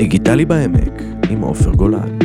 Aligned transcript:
דיגיטלי 0.00 0.44
בעמק 0.44 1.02
עם 1.30 1.40
עופר 1.40 1.70
גולן. 1.70 2.18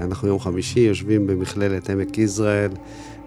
אנחנו 0.00 0.28
יום 0.28 0.38
חמישי 0.38 0.80
יושבים 0.80 1.26
במכללת 1.26 1.90
עמק 1.90 2.18
יזרעאל, 2.18 2.70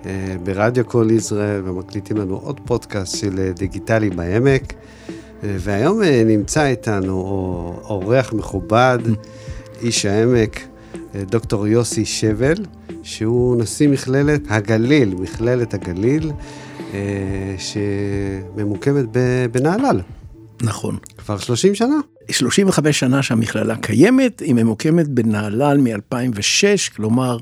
אה, 0.05 0.35
ברדיו 0.43 0.85
כל 0.85 1.07
יזרעאל, 1.11 1.61
ומקליטים 1.65 2.17
לנו 2.17 2.35
עוד 2.35 2.59
פודקאסט 2.65 3.17
של 3.17 3.39
אה, 3.39 3.51
דיגיטלי 3.51 4.09
בעמק. 4.09 4.73
אה, 4.73 5.55
והיום 5.59 6.01
נמצא 6.25 6.65
איתנו 6.65 7.13
אורח 7.83 8.33
מכובד, 8.33 8.99
איש 9.81 10.05
העמק, 10.05 10.61
דוקטור 11.15 11.67
יוסי 11.67 12.05
שבל, 12.05 12.65
שהוא 13.03 13.61
נשיא 13.61 13.89
מכללת 13.89 14.41
הגליל, 14.49 15.15
מכללת 15.15 15.73
הגליל, 15.73 16.31
שממוקמת 17.57 19.05
בנהלל. 19.51 20.01
נכון. 20.61 20.97
כבר 21.17 21.37
30 21.37 21.75
שנה. 21.75 21.95
35 22.31 22.99
שנה 22.99 23.23
שהמכללה 23.23 23.75
קיימת, 23.75 24.39
היא 24.39 24.53
ממוקמת 24.53 25.07
בנהלל 25.07 25.77
מ-2006, 25.77 26.95
כלומר, 26.95 27.37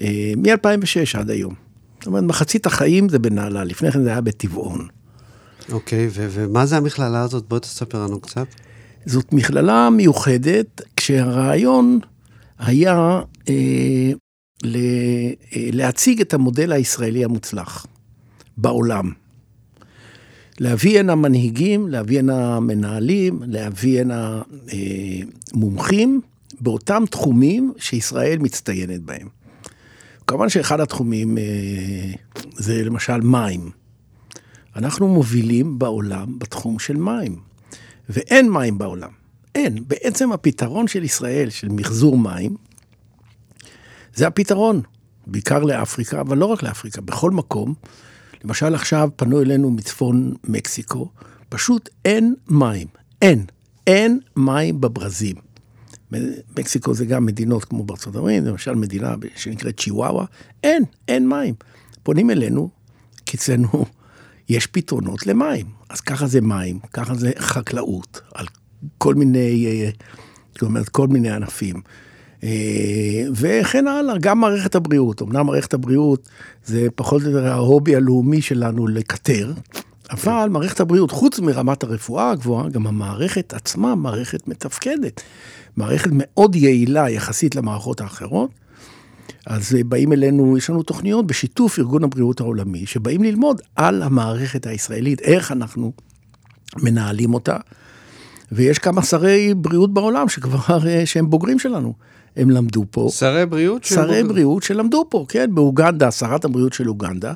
אה, 0.00 0.32
מ-2006 0.36 1.18
עד 1.18 1.30
היום. 1.30 1.54
זאת 1.98 2.06
אומרת, 2.06 2.24
מחצית 2.24 2.66
החיים 2.66 3.08
זה 3.08 3.18
בנהלל, 3.18 3.66
לפני 3.66 3.92
כן 3.92 4.02
זה 4.02 4.08
היה 4.10 4.20
בטבעון. 4.20 4.88
אוקיי, 5.72 6.08
ו- 6.10 6.26
ומה 6.30 6.66
זה 6.66 6.76
המכללה 6.76 7.22
הזאת? 7.22 7.48
בוא 7.48 7.58
תספר 7.58 8.04
לנו 8.04 8.20
קצת. 8.20 8.46
זאת 9.06 9.32
מכללה 9.32 9.90
מיוחדת, 9.90 10.80
כשהרעיון 10.96 11.98
היה 12.58 13.20
אה, 13.48 14.12
ל- 14.64 14.76
אה, 15.56 15.68
להציג 15.72 16.20
את 16.20 16.34
המודל 16.34 16.72
הישראלי 16.72 17.24
המוצלח 17.24 17.86
בעולם. 18.56 19.12
להביא 20.60 20.98
הנה 20.98 21.14
מנהיגים, 21.14 21.88
להביא 21.88 22.18
הנה 22.18 22.60
מנהלים, 22.60 23.42
להביא 23.46 24.00
הנה 24.00 24.42
אה, 24.72 24.78
מומחים 25.54 26.20
באותם 26.60 27.02
תחומים 27.10 27.72
שישראל 27.78 28.38
מצטיינת 28.38 29.00
בהם. 29.02 29.28
כמובן 30.26 30.48
שאחד 30.48 30.80
התחומים 30.80 31.38
אה, 31.38 31.42
זה 32.54 32.84
למשל 32.84 33.20
מים. 33.20 33.70
אנחנו 34.76 35.08
מובילים 35.08 35.78
בעולם 35.78 36.38
בתחום 36.38 36.78
של 36.78 36.96
מים, 36.96 37.36
ואין 38.08 38.50
מים 38.50 38.78
בעולם. 38.78 39.10
אין. 39.54 39.84
בעצם 39.86 40.32
הפתרון 40.32 40.88
של 40.88 41.04
ישראל, 41.04 41.50
של 41.50 41.68
מחזור 41.68 42.18
מים, 42.18 42.56
זה 44.14 44.26
הפתרון, 44.26 44.80
בעיקר 45.26 45.62
לאפריקה, 45.62 46.20
אבל 46.20 46.38
לא 46.38 46.46
רק 46.46 46.62
לאפריקה, 46.62 47.00
בכל 47.00 47.30
מקום. 47.30 47.74
למשל 48.44 48.74
עכשיו 48.74 49.08
פנו 49.16 49.42
אלינו 49.42 49.70
מצפון 49.70 50.34
מקסיקו, 50.44 51.10
פשוט 51.48 51.88
אין 52.04 52.34
מים, 52.48 52.86
אין, 53.22 53.44
אין 53.86 54.20
מים 54.36 54.80
בברזים. 54.80 55.36
מקסיקו 56.58 56.94
זה 56.94 57.04
גם 57.04 57.26
מדינות 57.26 57.64
כמו 57.64 57.84
בארצות 57.84 58.16
הברית, 58.16 58.44
למשל 58.44 58.74
מדינה 58.74 59.14
שנקראת 59.36 59.80
צ'יוואווה, 59.80 60.24
אין, 60.64 60.82
אין 61.08 61.28
מים. 61.28 61.54
פונים 62.02 62.30
אלינו, 62.30 62.70
כי 63.26 63.36
אצלנו 63.36 63.68
יש 64.48 64.66
פתרונות 64.66 65.26
למים. 65.26 65.66
אז 65.88 66.00
ככה 66.00 66.26
זה 66.26 66.40
מים, 66.40 66.78
ככה 66.92 67.14
זה 67.14 67.30
חקלאות, 67.38 68.20
על 68.34 68.46
כל 68.98 69.14
מיני, 69.14 69.66
אה, 69.66 69.90
זאת 70.52 70.62
אומרת, 70.62 70.88
כל 70.88 71.08
מיני 71.08 71.30
ענפים. 71.30 71.80
אה, 72.44 73.24
וכן 73.34 73.86
הלאה, 73.86 74.18
גם 74.18 74.40
מערכת 74.40 74.74
הבריאות. 74.74 75.22
אמנם 75.22 75.46
מערכת 75.46 75.74
הבריאות 75.74 76.28
זה 76.64 76.86
פחות 76.94 77.22
או 77.22 77.30
יותר 77.30 77.46
ההובי 77.46 77.96
הלאומי 77.96 78.42
שלנו 78.42 78.86
לקטר, 78.86 79.52
אבל 80.10 80.48
מערכת 80.50 80.80
הבריאות, 80.80 81.10
חוץ 81.10 81.40
מרמת 81.40 81.82
הרפואה 81.82 82.30
הגבוהה, 82.30 82.68
גם 82.68 82.86
המערכת 82.86 83.54
עצמה 83.54 83.94
מערכת 83.94 84.48
מתפקדת. 84.48 85.22
מערכת 85.76 86.10
מאוד 86.12 86.56
יעילה 86.56 87.10
יחסית 87.10 87.54
למערכות 87.54 88.00
האחרות. 88.00 88.50
אז 89.46 89.76
באים 89.86 90.12
אלינו, 90.12 90.58
יש 90.58 90.70
לנו 90.70 90.82
תוכניות 90.82 91.26
בשיתוף 91.26 91.78
ארגון 91.78 92.04
הבריאות 92.04 92.40
העולמי, 92.40 92.86
שבאים 92.86 93.22
ללמוד 93.22 93.60
על 93.76 94.02
המערכת 94.02 94.66
הישראלית, 94.66 95.20
איך 95.20 95.52
אנחנו 95.52 95.92
מנהלים 96.76 97.34
אותה. 97.34 97.56
ויש 98.52 98.78
כמה 98.78 99.02
שרי 99.02 99.54
בריאות 99.54 99.94
בעולם 99.94 100.28
שכבר, 100.28 100.88
אה, 100.88 101.06
שהם 101.06 101.30
בוגרים 101.30 101.58
שלנו. 101.58 101.94
הם 102.36 102.50
למדו 102.50 102.84
פה. 102.90 103.08
שרי 103.12 103.46
בריאות? 103.46 103.84
שרי 103.84 104.22
בריאות 104.22 104.62
שלמדו 104.62 105.04
פה, 105.08 105.24
כן, 105.28 105.54
באוגנדה, 105.54 106.10
שרת 106.10 106.44
הבריאות 106.44 106.72
של 106.72 106.88
אוגנדה, 106.88 107.32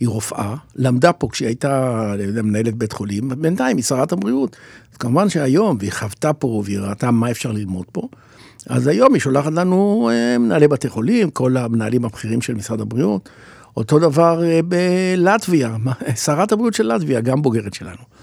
היא 0.00 0.08
רופאה, 0.08 0.54
למדה 0.76 1.12
פה 1.12 1.28
כשהיא 1.32 1.48
הייתה 1.48 2.14
מנהלת 2.42 2.74
בית 2.74 2.92
חולים, 2.92 3.28
בינתיים 3.38 3.76
היא 3.76 3.84
שרת 3.84 4.12
הבריאות. 4.12 4.56
אז 4.92 4.96
כמובן 4.96 5.28
שהיום, 5.28 5.76
והיא 5.80 5.92
חוותה 5.92 6.32
פה 6.32 6.62
והיא 6.64 6.78
ראתה 6.78 7.10
מה 7.10 7.30
אפשר 7.30 7.52
ללמוד 7.52 7.86
פה, 7.92 8.08
אז 8.68 8.86
היום 8.86 9.14
היא 9.14 9.20
שולחת 9.20 9.52
לנו 9.52 10.10
אה, 10.12 10.38
מנהלי 10.38 10.68
בתי 10.68 10.88
חולים, 10.88 11.30
כל 11.30 11.56
המנהלים 11.56 12.04
הבכירים 12.04 12.42
של 12.42 12.54
משרד 12.54 12.80
הבריאות. 12.80 13.28
אותו 13.76 13.98
דבר 13.98 14.44
אה, 14.44 14.60
בלטביה, 14.64 15.76
שרת 16.24 16.52
הבריאות 16.52 16.74
של 16.74 16.94
לטביה, 16.94 17.20
גם 17.20 17.42
בוגרת 17.42 17.74
שלנו. 17.74 18.15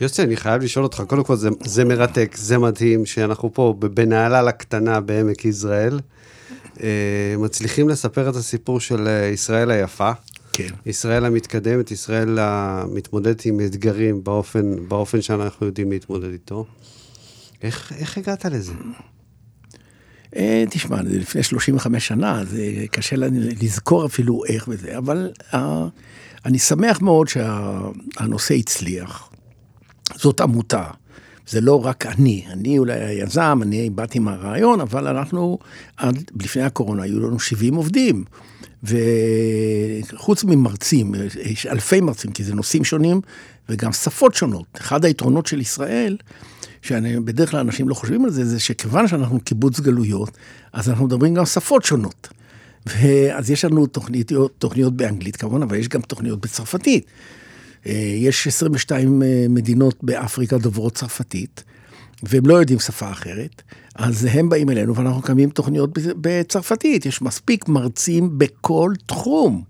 יוסי, 0.00 0.22
אני 0.22 0.36
חייב 0.36 0.62
לשאול 0.62 0.84
אותך, 0.84 1.02
קודם 1.06 1.24
כל 1.24 1.36
זה, 1.36 1.48
זה 1.64 1.84
מרתק, 1.84 2.36
זה 2.36 2.58
מדהים 2.58 3.06
שאנחנו 3.06 3.54
פה 3.54 3.74
בנהלל 3.78 4.48
הקטנה 4.48 5.00
בעמק 5.00 5.44
יזרעאל, 5.44 6.00
אה, 6.82 7.34
מצליחים 7.38 7.88
לספר 7.88 8.30
את 8.30 8.36
הסיפור 8.36 8.80
של 8.80 9.08
אה, 9.08 9.26
ישראל 9.26 9.70
היפה. 9.70 10.10
כן. 10.52 10.68
ישראל 10.86 11.24
המתקדמת, 11.24 11.90
ישראל 11.90 12.38
המתמודדת 12.40 13.44
עם 13.44 13.60
אתגרים 13.60 14.24
באופן, 14.24 14.88
באופן 14.88 15.22
שאנחנו 15.22 15.66
יודעים 15.66 15.90
להתמודד 15.90 16.32
איתו. 16.32 16.66
איך, 17.62 17.92
איך 17.98 18.18
הגעת 18.18 18.44
לזה? 18.44 18.72
אה, 20.36 20.64
תשמע, 20.70 20.96
זה 21.04 21.18
לפני 21.18 21.42
35 21.42 22.08
שנה, 22.08 22.44
זה 22.44 22.84
קשה 22.90 23.16
לנו 23.16 23.40
לזכור 23.62 24.06
אפילו 24.06 24.42
איך 24.48 24.68
וזה, 24.68 24.98
אבל 24.98 25.30
אני 26.44 26.58
שמח 26.58 27.00
מאוד 27.00 27.28
שהנושא 27.28 28.54
הצליח. 28.54 29.27
זאת 30.16 30.40
עמותה. 30.40 30.84
זה 31.48 31.60
לא 31.60 31.84
רק 31.84 32.06
אני, 32.06 32.44
אני 32.50 32.78
אולי 32.78 33.00
היזם, 33.00 33.60
אני 33.62 33.90
באתי 33.90 34.18
מהרעיון, 34.18 34.80
אבל 34.80 35.06
אנחנו, 35.06 35.58
עד 35.96 36.30
לפני 36.40 36.62
הקורונה 36.62 37.02
היו 37.02 37.20
לנו 37.20 37.40
70 37.40 37.74
עובדים. 37.74 38.24
וחוץ 38.84 40.44
ממרצים, 40.44 41.14
יש 41.42 41.66
אלפי 41.66 42.00
מרצים, 42.00 42.32
כי 42.32 42.44
זה 42.44 42.54
נושאים 42.54 42.84
שונים 42.84 43.20
וגם 43.68 43.92
שפות 43.92 44.34
שונות. 44.34 44.66
אחד 44.80 45.04
היתרונות 45.04 45.46
של 45.46 45.60
ישראל, 45.60 46.16
שבדרך 46.82 47.50
כלל 47.50 47.60
אנשים 47.60 47.88
לא 47.88 47.94
חושבים 47.94 48.24
על 48.24 48.30
זה, 48.30 48.44
זה 48.44 48.60
שכיוון 48.60 49.08
שאנחנו 49.08 49.40
קיבוץ 49.40 49.80
גלויות, 49.80 50.30
אז 50.72 50.88
אנחנו 50.88 51.04
מדברים 51.04 51.34
גם 51.34 51.46
שפות 51.46 51.84
שונות. 51.84 52.28
אז 53.32 53.50
יש 53.50 53.64
לנו 53.64 53.86
תוכניות, 53.86 54.52
תוכניות 54.58 54.96
באנגלית 54.96 55.36
כמובן, 55.36 55.62
אבל 55.62 55.76
יש 55.76 55.88
גם 55.88 56.00
תוכניות 56.00 56.40
בצרפתית. 56.40 57.06
אה, 57.86 57.92
יש 58.16 58.46
22 58.46 59.22
אה, 59.22 59.46
מדינות 59.48 59.94
באפריקה 60.02 60.58
דוברות 60.58 60.94
צרפתית, 60.94 61.64
והם 62.22 62.46
לא 62.46 62.54
יודעים 62.54 62.78
שפה 62.78 63.10
אחרת, 63.10 63.62
אז 63.94 64.28
הם 64.30 64.48
באים 64.48 64.70
אלינו 64.70 64.96
ואנחנו 64.96 65.18
מקיימים 65.18 65.50
תוכניות 65.50 65.90
בצרפתית. 66.20 67.06
יש 67.06 67.22
מספיק 67.22 67.68
מרצים 67.68 68.38
בכל 68.38 68.92
תחום. 69.06 69.62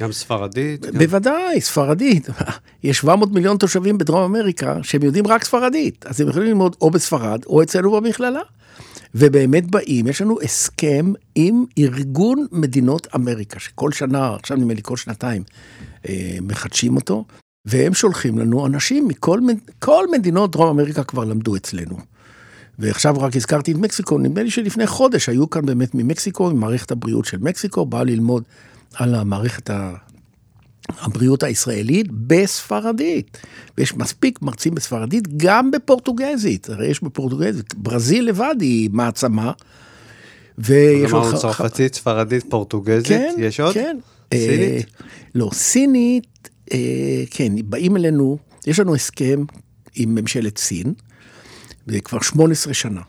גם 0.00 0.12
ספרדית? 0.12 0.86
בוודאי, 0.98 1.60
ספרדית. 1.60 2.28
יש 2.84 2.98
700 2.98 3.32
מיליון 3.32 3.56
תושבים 3.56 3.98
בדרום 3.98 4.22
אמריקה 4.22 4.78
שהם 4.82 5.02
יודעים 5.02 5.26
רק 5.26 5.44
ספרדית, 5.44 6.06
אז 6.06 6.20
הם 6.20 6.28
יכולים 6.28 6.48
ללמוד 6.48 6.76
או 6.80 6.90
בספרד 6.90 7.44
או 7.46 7.62
אצלנו 7.62 7.92
במכללה. 7.92 8.40
ובאמת 9.14 9.70
באים, 9.70 10.06
יש 10.06 10.22
לנו 10.22 10.38
הסכם 10.42 11.12
עם 11.34 11.64
ארגון 11.78 12.46
מדינות 12.52 13.06
אמריקה, 13.14 13.60
שכל 13.60 13.92
שנה, 13.92 14.34
עכשיו 14.34 14.56
נדמה 14.56 14.74
לי 14.74 14.80
כל 14.82 14.96
שנתיים, 14.96 15.42
אה, 16.08 16.38
מחדשים 16.42 16.96
אותו, 16.96 17.24
והם 17.64 17.94
שולחים 17.94 18.38
לנו 18.38 18.66
אנשים 18.66 19.08
מכל 19.08 19.40
כל 19.78 20.06
מדינות 20.12 20.52
דרום 20.52 20.68
אמריקה 20.68 21.04
כבר 21.04 21.24
למדו 21.24 21.56
אצלנו. 21.56 21.96
ועכשיו 22.78 23.20
רק 23.20 23.36
הזכרתי 23.36 23.72
את 23.72 23.76
מקסיקו, 23.76 24.18
נדמה 24.18 24.42
לי 24.42 24.50
שלפני 24.50 24.86
חודש 24.86 25.28
היו 25.28 25.50
כאן 25.50 25.66
באמת 25.66 25.94
ממקסיקו, 25.94 26.50
עם 26.50 26.60
מערכת 26.60 26.90
הבריאות 26.90 27.24
של 27.24 27.38
מקסיקו, 27.40 27.86
באו 27.86 28.04
ללמוד 28.04 28.42
על 28.94 29.14
המערכת 29.14 29.70
הבריאות 30.88 31.42
הישראלית 31.42 32.06
בספרדית. 32.10 33.38
ויש 33.78 33.94
מספיק 33.94 34.42
מרצים 34.42 34.74
בספרדית, 34.74 35.36
גם 35.36 35.70
בפורטוגזית. 35.70 36.68
הרי 36.68 36.86
יש 36.86 37.02
בפורטוגזית, 37.02 37.74
ברזיל 37.74 38.28
לבד 38.28 38.54
היא 38.60 38.90
מעצמה. 38.92 39.52
ויש 40.58 41.12
עוד... 41.12 41.36
צרפתית, 41.36 41.94
ספרדית, 41.94 42.44
פורטוגזית, 42.48 43.08
כן, 43.08 43.34
יש 43.38 43.60
עוד? 43.60 43.74
כן. 43.74 43.96
סינית? 44.34 44.62
אה, 44.62 44.80
לא, 45.34 45.50
סינית 45.52 46.48
כן, 47.30 47.52
באים 47.64 47.96
אלינו, 47.96 48.38
יש 48.66 48.78
לנו 48.78 48.94
הסכם 48.94 49.44
עם 49.94 50.14
ממשלת 50.14 50.58
סין, 50.58 50.92
זה 51.86 52.00
כבר 52.00 52.20
18 52.20 52.74
שנה, 52.74 53.00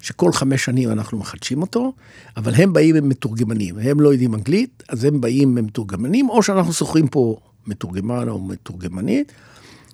שכל 0.00 0.32
חמש 0.32 0.64
שנים 0.64 0.90
אנחנו 0.90 1.18
מחדשים 1.18 1.62
אותו, 1.62 1.92
אבל 2.36 2.54
הם 2.54 2.72
באים 2.72 2.96
עם 2.96 3.08
מתורגמנים, 3.08 3.78
הם 3.78 4.00
לא 4.00 4.08
יודעים 4.08 4.34
אנגלית, 4.34 4.82
אז 4.88 5.04
הם 5.04 5.20
באים 5.20 5.56
עם 5.56 5.64
מתורגמנים, 5.64 6.30
או 6.30 6.42
שאנחנו 6.42 6.72
שוכרים 6.72 7.08
פה 7.08 7.36
מתורגמן 7.66 8.28
או 8.28 8.40
מתורגמנית, 8.40 9.32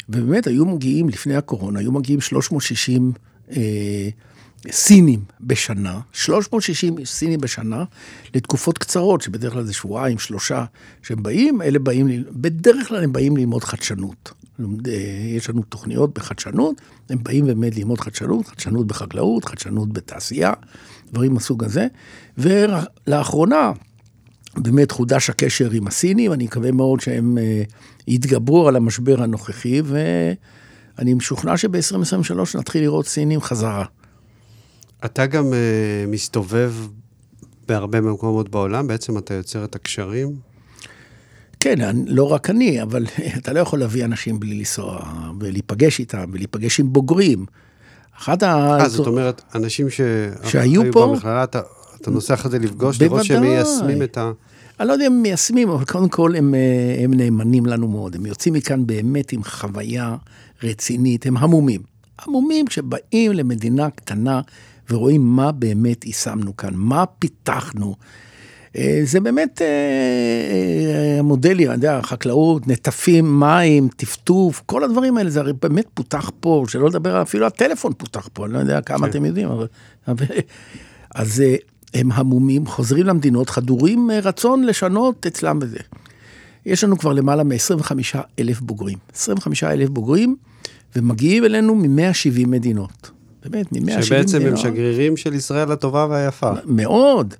ובאמת 0.08 0.46
היו 0.46 0.67
מגיעים, 0.67 1.08
לפני 1.08 1.37
הקורונה, 1.37 1.81
היו 1.81 1.93
מגיעים 1.93 2.20
360 2.20 3.12
אה, 3.50 4.08
סינים 4.70 5.20
בשנה, 5.40 6.00
360 6.12 7.04
סינים 7.04 7.40
בשנה, 7.40 7.84
לתקופות 8.34 8.78
קצרות, 8.78 9.20
שבדרך 9.20 9.52
כלל 9.52 9.64
זה 9.64 9.72
שבועיים, 9.72 10.18
שלושה, 10.18 10.64
שהם 11.02 11.22
באים, 11.22 11.62
אלה 11.62 11.78
באים, 11.78 12.24
בדרך 12.30 12.88
כלל 12.88 13.04
הם 13.04 13.12
באים 13.12 13.36
ללמוד 13.36 13.64
חדשנות. 13.64 14.32
אה, 14.60 14.92
יש 15.36 15.50
לנו 15.50 15.62
תוכניות 15.62 16.18
בחדשנות, 16.18 16.80
הם 17.10 17.18
באים 17.22 17.46
באמת 17.46 17.76
ללמוד 17.76 18.00
חדשנות, 18.00 18.46
חדשנות 18.46 18.86
בחקלאות, 18.86 19.44
חדשנות 19.44 19.92
בתעשייה, 19.92 20.52
דברים 21.12 21.34
מהסוג 21.34 21.64
הזה. 21.64 21.86
ולאחרונה, 22.38 23.72
באמת 24.56 24.90
חודש 24.90 25.30
הקשר 25.30 25.70
עם 25.70 25.86
הסינים, 25.86 26.32
אני 26.32 26.44
מקווה 26.44 26.72
מאוד 26.72 27.00
שהם 27.00 27.38
אה, 27.38 27.62
יתגברו 28.08 28.68
על 28.68 28.76
המשבר 28.76 29.22
הנוכחי, 29.22 29.82
ואני 29.84 31.14
משוכנע 31.14 31.56
שב-2023 31.56 32.58
נתחיל 32.58 32.82
לראות 32.82 33.06
סינים 33.06 33.40
חזרה. 33.40 33.84
אתה 35.05 35.26
גם 35.26 35.44
uh, 35.44 36.11
מסתובב 36.11 36.75
בהרבה 37.69 38.00
מקומות 38.00 38.49
בעולם, 38.49 38.87
בעצם 38.87 39.19
אתה 39.19 39.35
יוצר 39.35 39.64
את 39.64 39.75
הקשרים. 39.75 40.37
כן, 41.61 41.97
לא 42.06 42.32
רק 42.32 42.50
אני, 42.50 42.82
אבל 42.82 43.06
אתה 43.38 43.52
לא 43.52 43.61
יכול 43.61 43.79
להביא 43.79 44.05
אנשים 44.05 44.41
בלי 44.41 44.55
לנסוע 44.55 45.00
ולהיפגש 45.41 45.99
איתם 45.99 46.25
ולהיפגש 46.32 46.81
עם 46.81 46.93
בוגרים. 46.93 47.47
אחת 48.19 48.43
ה... 48.43 48.79
אה, 48.81 48.88
זאת 48.88 49.06
אומרת, 49.06 49.43
אנשים 49.55 49.91
ש... 49.91 50.00
שהיו 50.44 50.82
פה... 50.93 51.06
במכללה, 51.06 51.44
אתה, 51.44 51.61
אתה 52.00 52.11
נוסע 52.11 52.35
אחרי 52.35 52.50
זה 52.50 52.58
לפגוש, 52.58 53.03
לראות 53.03 53.25
שהם 53.25 53.43
מיישמים 53.43 54.03
את 54.03 54.19
ה... 54.19 54.32
אני 54.81 54.88
לא 54.88 54.93
יודע 54.93 55.06
אם 55.06 55.12
הם 55.12 55.23
מיישמים, 55.23 55.70
אבל 55.70 55.85
קודם 55.85 56.08
כל 56.08 56.37
הם, 56.37 56.55
אה, 56.55 57.05
הם 57.05 57.14
נאמנים 57.14 57.67
לנו 57.67 57.88
מאוד. 57.88 58.17
הם 58.17 58.26
יוצאים 58.26 58.55
מכאן 58.55 58.87
באמת 58.87 59.32
עם 59.32 59.44
חוויה 59.44 60.17
רצינית, 60.62 61.26
הם 61.26 61.37
המומים. 61.37 61.81
המומים 62.19 62.67
שבאים 62.69 63.32
למדינה 63.32 63.91
קטנה 63.91 64.41
ורואים 64.90 65.22
מה 65.22 65.52
באמת 65.52 66.06
יישמנו 66.06 66.56
כאן, 66.56 66.75
מה 66.75 67.04
פיתחנו. 67.06 67.94
אה, 68.76 69.00
זה 69.04 69.20
באמת 69.20 69.62
המודלים, 71.19 71.69
אה, 71.69 71.75
אני 71.75 71.87
יודע, 71.87 72.02
חקלאות, 72.02 72.69
נטפים, 72.69 73.40
מים, 73.40 73.88
טפטוף, 73.96 74.62
כל 74.66 74.84
הדברים 74.84 75.16
האלה, 75.16 75.31
זה 75.31 75.40
הרי 75.40 75.52
באמת 75.62 75.87
פותח 75.94 76.31
פה, 76.40 76.64
שלא 76.69 76.88
לדבר, 76.88 77.22
אפילו 77.22 77.46
הטלפון 77.46 77.92
פותח 77.96 78.28
פה, 78.32 78.46
אני 78.46 78.52
לא 78.52 78.58
יודע 78.58 78.81
כמה 78.81 78.98
כן. 78.98 79.04
אתם 79.04 79.25
יודעים, 79.25 79.48
אבל... 79.48 79.66
אז 81.14 81.43
הם 81.94 82.12
המומים, 82.12 82.66
חוזרים 82.66 83.06
למדינות, 83.06 83.50
חדורים 83.50 84.10
רצון 84.22 84.64
לשנות 84.64 85.26
אצלם 85.26 85.58
בזה. 85.58 85.78
יש 86.66 86.84
לנו 86.84 86.98
כבר 86.98 87.12
למעלה 87.12 87.44
מ-25 87.44 87.93
אלף 88.38 88.60
בוגרים. 88.60 88.98
25 89.14 89.64
אלף 89.64 89.88
בוגרים, 89.88 90.36
ומגיעים 90.96 91.44
אלינו 91.44 91.75
מ-170 91.75 92.46
מדינות. 92.46 93.10
באמת, 93.44 93.72
מ-170 93.72 93.81
מדינות. 93.82 94.04
שבעצם 94.04 94.46
הם 94.46 94.56
שגרירים 94.56 95.16
של 95.16 95.34
ישראל 95.34 95.72
הטובה 95.72 96.06
והיפה. 96.10 96.50
מאוד, 96.64 97.34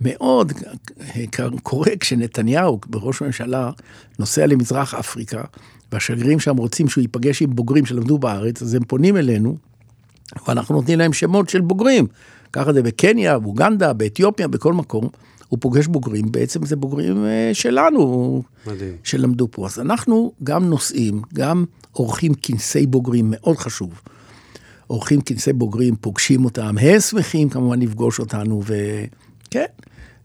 מאוד. 0.00 0.52
קורה 1.62 1.90
כשנתניהו, 2.00 2.80
בראש 2.86 3.22
הממשלה, 3.22 3.70
נוסע 4.18 4.46
למזרח 4.46 4.94
אפריקה, 4.94 5.42
והשגרירים 5.92 6.40
שם 6.40 6.56
רוצים 6.56 6.88
שהוא 6.88 7.02
ייפגש 7.02 7.42
עם 7.42 7.54
בוגרים 7.54 7.86
שלמדו 7.86 8.18
בארץ, 8.18 8.62
אז 8.62 8.74
הם 8.74 8.84
פונים 8.84 9.16
אלינו, 9.16 9.56
ואנחנו 10.48 10.74
נותנים 10.74 10.98
להם 10.98 11.12
שמות 11.12 11.48
של 11.48 11.60
בוגרים. 11.60 12.06
ככה 12.52 12.72
זה 12.72 12.82
בקניה, 12.82 13.38
באוגנדה, 13.38 13.92
באתיופיה, 13.92 14.48
בכל 14.48 14.72
מקום. 14.72 15.08
הוא 15.48 15.58
פוגש 15.60 15.86
בוגרים, 15.86 16.32
בעצם 16.32 16.66
זה 16.66 16.76
בוגרים 16.76 17.24
אה, 17.24 17.50
שלנו, 17.52 18.42
מדהים. 18.66 18.92
שלמדו 19.02 19.48
פה. 19.50 19.66
אז 19.66 19.80
אנחנו 19.80 20.32
גם 20.44 20.64
נוסעים, 20.64 21.22
גם 21.34 21.64
עורכים 21.92 22.34
כנסי 22.34 22.86
בוגרים, 22.86 23.26
מאוד 23.28 23.56
חשוב. 23.56 24.00
עורכים 24.86 25.20
כנסי 25.20 25.52
בוגרים, 25.52 25.96
פוגשים 25.96 26.44
אותם, 26.44 26.78
הם 26.80 27.00
שמחים 27.00 27.48
כמובן 27.48 27.80
לפגוש 27.80 28.18
אותנו, 28.18 28.62
וכן, 28.64 29.64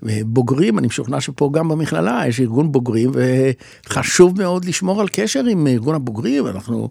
ובוגרים, 0.04 0.80
אני 0.80 0.88
משוכנע 0.88 1.22
שפה 1.22 1.50
גם 1.54 1.68
במכללה 1.68 2.24
יש 2.28 2.40
ארגון 2.40 2.72
בוגרים, 2.72 3.12
וחשוב 3.14 4.38
מאוד 4.38 4.66
לשמור 4.66 5.02
על 5.02 5.08
קשר 5.12 5.46
עם 5.46 5.68
ארגון 5.68 5.96
הבוגרים, 5.96 6.48
אנחנו 6.48 6.90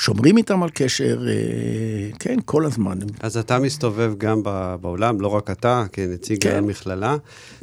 שומרים 0.00 0.36
איתם 0.36 0.62
על 0.62 0.70
קשר, 0.74 1.26
אה, 1.28 1.32
כן, 2.18 2.38
כל 2.44 2.64
הזמן. 2.64 2.98
אז 3.20 3.36
אתה 3.36 3.58
מסתובב 3.58 4.14
גם 4.18 4.42
בעולם, 4.80 5.20
לא 5.20 5.28
רק 5.28 5.50
אתה, 5.50 5.84
כנציג 5.92 6.42
כן. 6.42 6.56
המכללה. 6.56 7.16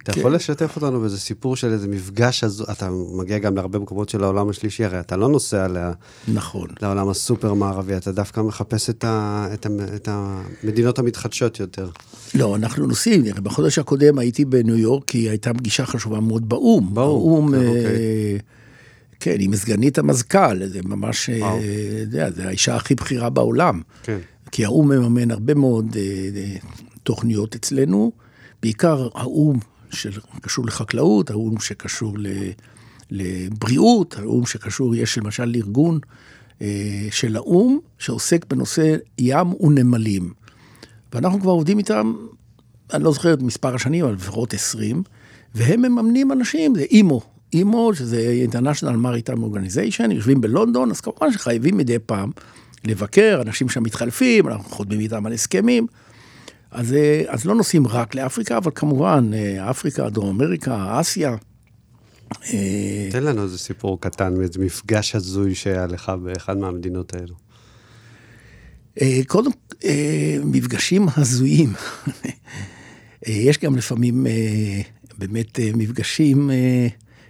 אתה 0.04 0.12
כן. 0.12 0.20
יכול 0.20 0.36
לשתף 0.36 0.76
אותנו 0.76 1.00
באיזה 1.00 1.20
סיפור 1.20 1.56
של 1.56 1.72
איזה 1.72 1.88
מפגש, 1.88 2.44
הזו, 2.44 2.64
אתה 2.72 2.90
מגיע 3.14 3.38
גם 3.38 3.56
להרבה 3.56 3.80
מקומות 3.80 4.10
של 4.10 4.24
העולם 4.24 4.50
השלישי, 4.50 4.86
הרי 4.86 5.00
אתה 5.00 5.18
לא 5.18 5.30
נוסע 5.30 5.68
לה, 5.68 5.92
נכון. 6.28 6.68
לעולם 6.82 7.10
הסופר 7.10 7.54
מערבי, 7.54 7.98
אתה 7.98 8.12
דווקא 8.12 8.42
מחפש 8.42 8.90
את, 8.90 9.04
ה, 9.04 9.48
את, 9.54 9.66
ה, 9.66 9.70
את 9.96 10.10
המדינות 10.12 11.00
המתחדשות 11.00 11.60
יותר. 11.60 11.90
לא, 12.36 12.56
אנחנו 12.56 12.88
נוסעים, 12.88 13.24
בחודש 13.44 13.80
הקודם 13.80 14.20
הייתי 14.20 14.46
בניו 14.46 14.78
יורק, 14.78 15.04
כי 15.08 15.30
הייתה 15.30 15.54
פגישה 15.54 15.86
חשובה 15.86 16.20
מאוד 16.20 16.50
באו"ם. 16.50 16.94
באו"ם, 16.94 17.52
כן, 17.52 17.68
אוקיי. 17.68 18.40
אה, 19.18 19.20
כן, 19.20 19.36
עם 19.40 19.56
סגנית 19.56 19.98
המזכ"ל, 19.98 20.66
זה 20.66 20.80
ממש, 20.84 21.30
אתה 21.30 21.46
יודע, 22.02 22.32
זו 22.32 22.42
האישה 22.42 22.76
הכי 22.76 22.96
בכירה 22.96 23.30
בעולם. 23.30 23.82
כן. 24.04 24.18
כי 24.52 24.66
האו"ם 24.66 24.88
מממן 24.88 25.32
הרבה 25.32 25.54
מאוד 25.54 25.98
אה, 25.98 26.56
תוכניות 27.04 27.56
אצלנו, 27.56 28.12
בעיקר 28.62 29.08
האו"ם 29.16 29.60
שקשור 29.90 30.66
לחקלאות, 30.66 31.32
האו"ם 31.32 31.60
שקשור 31.60 32.18
לבריאות, 33.12 34.18
האו"ם 34.18 34.46
שקשור, 34.46 34.96
יש 34.96 35.18
למשל 35.18 35.54
ארגון 35.56 36.00
אה, 36.62 37.08
של 37.12 37.36
האו"ם 37.36 37.80
שעוסק 37.98 38.46
בנושא 38.46 38.96
ים 39.20 39.54
ונמלים. 39.62 40.34
ואנחנו 41.14 41.40
כבר 41.42 41.52
עובדים 41.52 41.78
איתם, 41.78 42.14
אני 42.94 43.04
לא 43.04 43.12
זוכר 43.12 43.34
את 43.34 43.42
מספר 43.42 43.76
השנים, 43.76 44.06
אבל 44.06 44.14
לפחות 44.14 44.54
20, 44.54 45.04
והם 45.56 45.82
מממנים 45.82 46.32
אנשים, 46.32 46.76
זה 46.76 46.82
אימו, 46.82 47.22
אימו, 47.54 47.92
שזה 47.96 48.46
International 48.52 48.96
Maritime 49.06 49.40
Organization, 49.40 50.12
יושבים 50.12 50.42
בלונדון, 50.42 50.92
אז 50.92 51.02
כמובן 51.02 51.32
שחייבים 51.32 51.78
מדי 51.78 52.00
פעם 52.00 52.32
לבקר, 52.86 53.42
אנשים 53.42 53.70
שם 53.70 53.84
מתחלפים, 53.84 54.48
אנחנו 54.48 54.70
חותמים 54.70 55.00
איתם 55.00 55.26
על 55.26 55.34
הסכמים. 55.34 55.88
אז, 56.72 56.94
אה, 56.94 57.24
אז 57.28 57.46
לא 57.46 57.56
נוסעים 57.56 57.88
רק 57.88 58.16
לאפריקה, 58.16 58.58
אבל 58.58 58.72
כמובן, 58.76 59.32
אה, 59.34 59.70
אפריקה, 59.70 60.10
דרום 60.10 60.42
אמריקה, 60.42 61.00
אסיה. 61.00 61.36
אה, 62.44 63.10
תן 63.12 63.24
לנו 63.24 63.44
איזה 63.44 63.58
סיפור 63.58 64.02
קטן 64.02 64.34
מאיזה 64.38 64.60
מפגש 64.60 65.16
הזוי 65.16 65.56
שהיה 65.56 65.88
לך 65.88 66.12
באחד 66.24 66.58
מהמדינות 66.58 67.14
האלו. 67.14 67.36
קודם, 69.28 69.52
מפגשים 70.44 71.08
הזויים. 71.18 71.74
יש 73.28 73.60
גם 73.60 73.76
לפעמים 73.76 74.28
באמת 75.18 75.60
מפגשים 75.76 76.52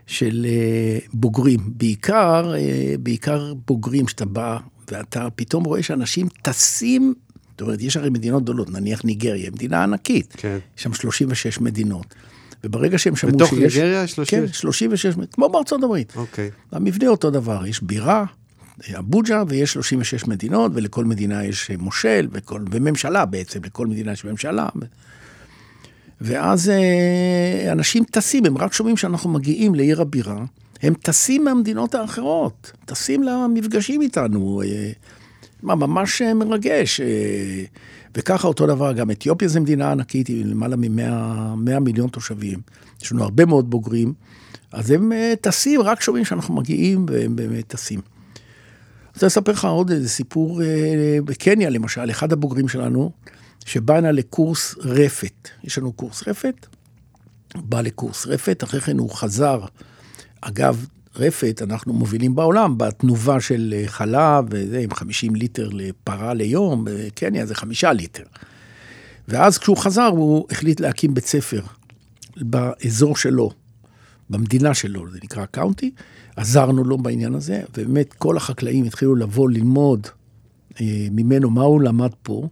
של 0.08 0.46
אה, 0.50 1.00
בוגרים, 1.14 1.60
בעיקר, 1.66 2.54
אה, 2.56 2.96
בעיקר 3.00 3.54
בוגרים 3.68 4.08
שאתה 4.08 4.26
בא 4.26 4.58
ואתה 4.92 5.28
פתאום 5.36 5.64
רואה 5.64 5.84
שאנשים 5.84 6.28
טסים, 6.42 7.14
זאת 7.52 7.62
אומרת, 7.62 7.82
יש 7.82 7.98
הרי 7.98 8.10
מדינות 8.10 8.44
גדולות, 8.44 8.70
נניח 8.70 9.06
ניגריה, 9.06 9.52
מדינה 9.52 9.84
ענקית, 9.84 10.34
כן. 10.38 10.58
יש 10.78 10.84
שם 10.84 10.94
36 10.94 11.60
מדינות. 11.60 12.16
וברגע 12.64 12.98
שהם 12.98 13.16
שמעו 13.16 13.40
שיש... 13.40 13.42
בתוך 13.42 13.54
ניגריה? 13.54 14.08
36? 14.08 14.50
כן, 14.50 14.54
36, 14.54 15.16
כמו 15.32 15.50
בארצות 15.50 15.84
הברית. 15.84 16.14
אוקיי. 16.16 16.50
המבנה 16.72 17.10
אותו 17.10 17.32
דבר, 17.32 17.66
יש 17.66 17.84
בירה, 17.84 18.26
אבוג'ה, 19.00 19.44
ויש 19.48 19.74
36 19.74 20.28
מדינות, 20.28 20.72
ולכל 20.76 21.06
מדינה 21.06 21.46
יש 21.46 21.72
מושל, 21.72 22.28
וכל, 22.32 22.62
וממשלה 22.72 23.26
בעצם, 23.26 23.60
לכל 23.64 23.88
מדינה 23.88 24.12
יש 24.12 24.26
ממשלה. 24.26 24.68
ואז 26.22 26.70
אה, 26.70 27.72
אנשים 27.72 28.04
טסים, 28.04 28.46
הם 28.46 28.58
רק 28.58 28.74
שומעים 28.74 28.98
שאנחנו 28.98 29.30
מגיעים 29.30 29.76
לעיר 29.76 30.02
הבירה, 30.02 30.46
הם 30.82 30.94
טסים 30.94 31.44
מהמדינות 31.44 31.96
האחרות, 31.96 32.72
טסים 32.86 33.24
למפגשים 33.24 34.02
איתנו. 34.02 34.62
אה, 34.66 34.92
מה, 35.64 35.76
ממש 35.76 36.22
אה, 36.22 36.34
מרגש. 36.34 37.02
וככה 38.16 38.48
אותו 38.48 38.68
דבר, 38.68 38.94
גם 38.94 39.12
אתיופיה 39.12 39.48
זו 39.48 39.62
מדינה 39.62 39.92
ענקית, 39.92 40.30
עם 40.30 40.48
למעלה 40.48 40.76
מ-100 40.76 41.80
מיליון 41.80 42.10
תושבים. 42.10 42.60
יש 43.02 43.12
לנו 43.12 43.24
הרבה 43.24 43.46
מאוד 43.46 43.70
בוגרים, 43.70 44.14
אז 44.72 44.92
הם 44.92 45.12
טסים, 45.42 45.82
רק 45.82 46.02
שומעים 46.02 46.26
שאנחנו 46.26 46.56
מגיעים 46.56 47.06
והם 47.10 47.36
באמת 47.36 47.68
טסים. 47.68 48.00
אני 48.00 49.12
רוצה 49.14 49.26
לספר 49.26 49.52
לך 49.52 49.66
עוד 49.66 49.92
איזה 49.92 50.10
סיפור 50.10 50.62
בקניה, 51.26 51.70
למשל, 51.70 52.10
אחד 52.10 52.34
הבוגרים 52.34 52.68
שלנו, 52.68 53.12
שבא 53.66 53.98
הנה 53.98 54.12
לקורס 54.12 54.76
רפת. 54.80 55.50
יש 55.64 55.78
לנו 55.78 55.94
קורס 55.94 56.28
רפת, 56.28 56.66
בא 57.56 57.82
לקורס 57.82 58.28
רפת, 58.28 58.64
אחרי 58.64 58.82
כן 58.82 58.98
הוא 58.98 59.10
חזר. 59.10 59.60
אגב, 60.42 60.86
רפת, 61.16 61.62
אנחנו 61.64 61.94
מובילים 61.94 62.36
בעולם 62.36 62.78
בתנובה 62.78 63.40
של 63.40 63.84
חלב, 63.86 64.46
וזה 64.50 64.80
עם 64.80 64.94
50 64.94 65.36
ליטר 65.36 65.70
לפרה 65.72 66.34
ליום, 66.34 66.86
בקניה 66.88 67.46
זה 67.46 67.56
חמישה 67.56 67.94
ליטר. 67.94 68.24
ואז 69.28 69.58
כשהוא 69.58 69.78
חזר, 69.78 70.06
הוא 70.06 70.48
החליט 70.52 70.80
להקים 70.80 71.14
בית 71.14 71.26
ספר 71.26 71.62
באזור 72.38 73.16
שלו, 73.16 73.52
במדינה 74.30 74.74
שלו, 74.74 75.12
זה 75.12 75.18
נקרא 75.24 75.46
קאונטי, 75.46 75.92
עזרנו 76.36 76.84
לו 76.84 76.98
בעניין 76.98 77.36
הזה, 77.36 77.62
ובאמת 77.70 78.14
כל 78.14 78.38
החקלאים 78.38 78.84
התחילו 78.84 79.16
לבוא 79.16 79.50
ללמוד 79.50 80.08
אה, 80.08 80.17
ממנו 81.12 81.50
מה 81.50 81.62
הוא 81.62 81.82
למד 81.82 82.12
פה, 82.24 82.48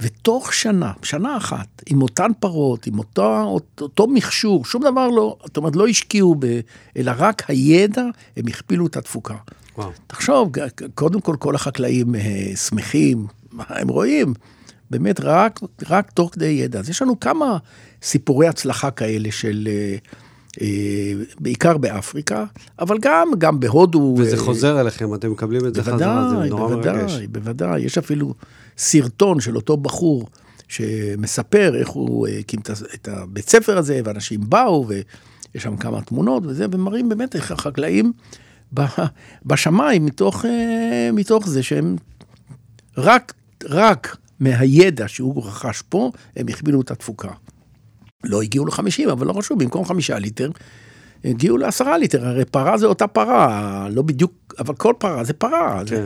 ותוך 0.00 0.54
שנה, 0.54 0.92
שנה 1.02 1.36
אחת, 1.36 1.82
עם 1.86 2.02
אותן 2.02 2.30
פרות, 2.40 2.86
עם 2.86 2.98
אותו, 2.98 3.58
אותו 3.80 4.06
מכשור, 4.06 4.64
שום 4.64 4.82
דבר 4.82 5.08
לא, 5.08 5.36
זאת 5.44 5.56
אומרת, 5.56 5.76
לא 5.76 5.86
השקיעו, 5.86 6.34
ב, 6.38 6.60
אלא 6.96 7.12
רק 7.16 7.50
הידע, 7.50 8.04
הם 8.36 8.46
הכפילו 8.46 8.86
את 8.86 8.96
התפוקה. 8.96 9.36
וואו. 9.76 9.90
תחשוב, 10.06 10.52
קודם 10.94 11.20
כל, 11.20 11.36
כל 11.38 11.54
החקלאים 11.54 12.14
אה, 12.14 12.56
שמחים, 12.56 13.26
הם 13.58 13.88
רואים, 13.88 14.34
באמת 14.90 15.20
רק, 15.20 15.60
רק 15.90 16.10
תוך 16.10 16.30
כדי 16.34 16.46
ידע. 16.46 16.78
אז 16.78 16.90
יש 16.90 17.02
לנו 17.02 17.20
כמה 17.20 17.58
סיפורי 18.02 18.48
הצלחה 18.48 18.90
כאלה 18.90 19.32
של... 19.32 19.68
אה, 19.70 19.72
אה, 19.72 20.21
בעיקר 21.40 21.76
באפריקה, 21.76 22.44
אבל 22.78 22.98
גם, 23.00 23.28
גם 23.38 23.60
בהודו. 23.60 24.14
וזה 24.18 24.36
חוזר 24.36 24.80
אליכם, 24.80 25.14
אתם 25.14 25.30
מקבלים 25.30 25.66
את 25.66 25.74
זה 25.74 25.82
חזרה, 25.82 26.28
זה 26.30 26.48
נורא 26.48 26.68
בוודאי, 26.68 26.96
מרגש. 26.96 27.12
בוודאי, 27.12 27.26
בוודאי. 27.26 27.80
יש 27.80 27.98
אפילו 27.98 28.34
סרטון 28.78 29.40
של 29.40 29.56
אותו 29.56 29.76
בחור 29.76 30.26
שמספר 30.68 31.76
איך 31.76 31.88
הוא 31.88 32.28
הקים 32.28 32.60
את 32.94 33.08
הבית 33.08 33.48
ספר 33.48 33.78
הזה, 33.78 34.00
ואנשים 34.04 34.40
באו, 34.48 34.86
ויש 34.88 35.62
שם 35.62 35.76
כמה 35.76 36.02
תמונות 36.02 36.42
וזה, 36.46 36.66
ומראים 36.70 37.08
באמת 37.08 37.36
איך 37.36 37.50
החקלאים 37.50 38.12
בשמיים, 39.46 40.04
מתוך, 40.04 40.44
מתוך 41.12 41.48
זה 41.48 41.62
שהם 41.62 41.96
רק, 42.96 43.32
רק 43.64 44.16
מהידע 44.40 45.08
שהוא 45.08 45.46
רכש 45.46 45.82
פה, 45.88 46.10
הם 46.36 46.48
הכבילו 46.48 46.80
את 46.80 46.90
התפוקה. 46.90 47.30
לא 48.24 48.42
הגיעו 48.42 48.66
ל-50, 48.66 49.12
אבל 49.12 49.26
לא 49.26 49.32
חשוב, 49.32 49.58
במקום 49.58 49.84
חמישה 49.84 50.18
ליטר, 50.18 50.50
הגיעו 51.24 51.58
לעשרה 51.58 51.98
ליטר, 51.98 52.26
הרי 52.26 52.44
פרה 52.44 52.78
זה 52.78 52.86
אותה 52.86 53.06
פרה, 53.06 53.88
לא 53.90 54.02
בדיוק, 54.02 54.32
אבל 54.58 54.74
כל 54.74 54.94
פרה 54.98 55.24
זה 55.24 55.32
פרה. 55.32 55.82
כן. 55.86 56.04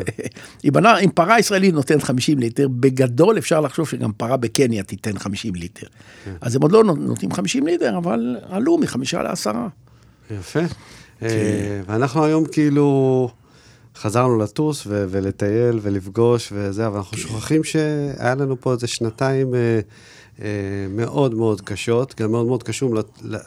אם 1.05 1.11
פרה 1.15 1.39
ישראלית 1.39 1.75
נותנת 1.75 2.03
50 2.03 2.39
ליטר, 2.39 2.69
בגדול 2.69 3.39
אפשר 3.39 3.61
לחשוב 3.61 3.89
שגם 3.89 4.13
פרה 4.13 4.37
בקניה 4.37 4.83
תיתן 4.83 5.19
50 5.19 5.55
ליטר. 5.55 5.87
כן. 6.25 6.33
אז 6.41 6.57
הם 6.57 6.63
עוד 6.63 6.73
לא 6.73 6.85
נותנים 6.85 7.33
50 7.33 7.67
ליטר, 7.67 7.99
אבל 7.99 8.37
עלו 8.49 8.79
מחמישה 8.79 9.23
לעשרה. 9.23 9.69
יפה. 10.31 10.61
כן. 11.21 11.27
אה, 11.27 11.81
ואנחנו 11.87 12.25
היום 12.25 12.45
כאילו... 12.45 13.29
חזרנו 13.99 14.39
לטוס 14.39 14.87
ו- 14.87 15.05
ולטייל 15.09 15.79
ולפגוש 15.83 16.53
וזה, 16.53 16.87
אבל 16.87 16.97
אנחנו 16.97 17.17
כן. 17.17 17.23
שוכחים 17.23 17.65
שהיה 17.65 18.35
לנו 18.35 18.61
פה 18.61 18.73
איזה 18.73 18.87
שנתיים 18.87 19.55
אה, 19.55 19.81
מאוד 20.91 21.35
מאוד 21.35 21.61
קשות, 21.61 22.21
גם 22.21 22.31
מאוד 22.31 22.47
מאוד 22.47 22.63
קשור, 22.63 22.95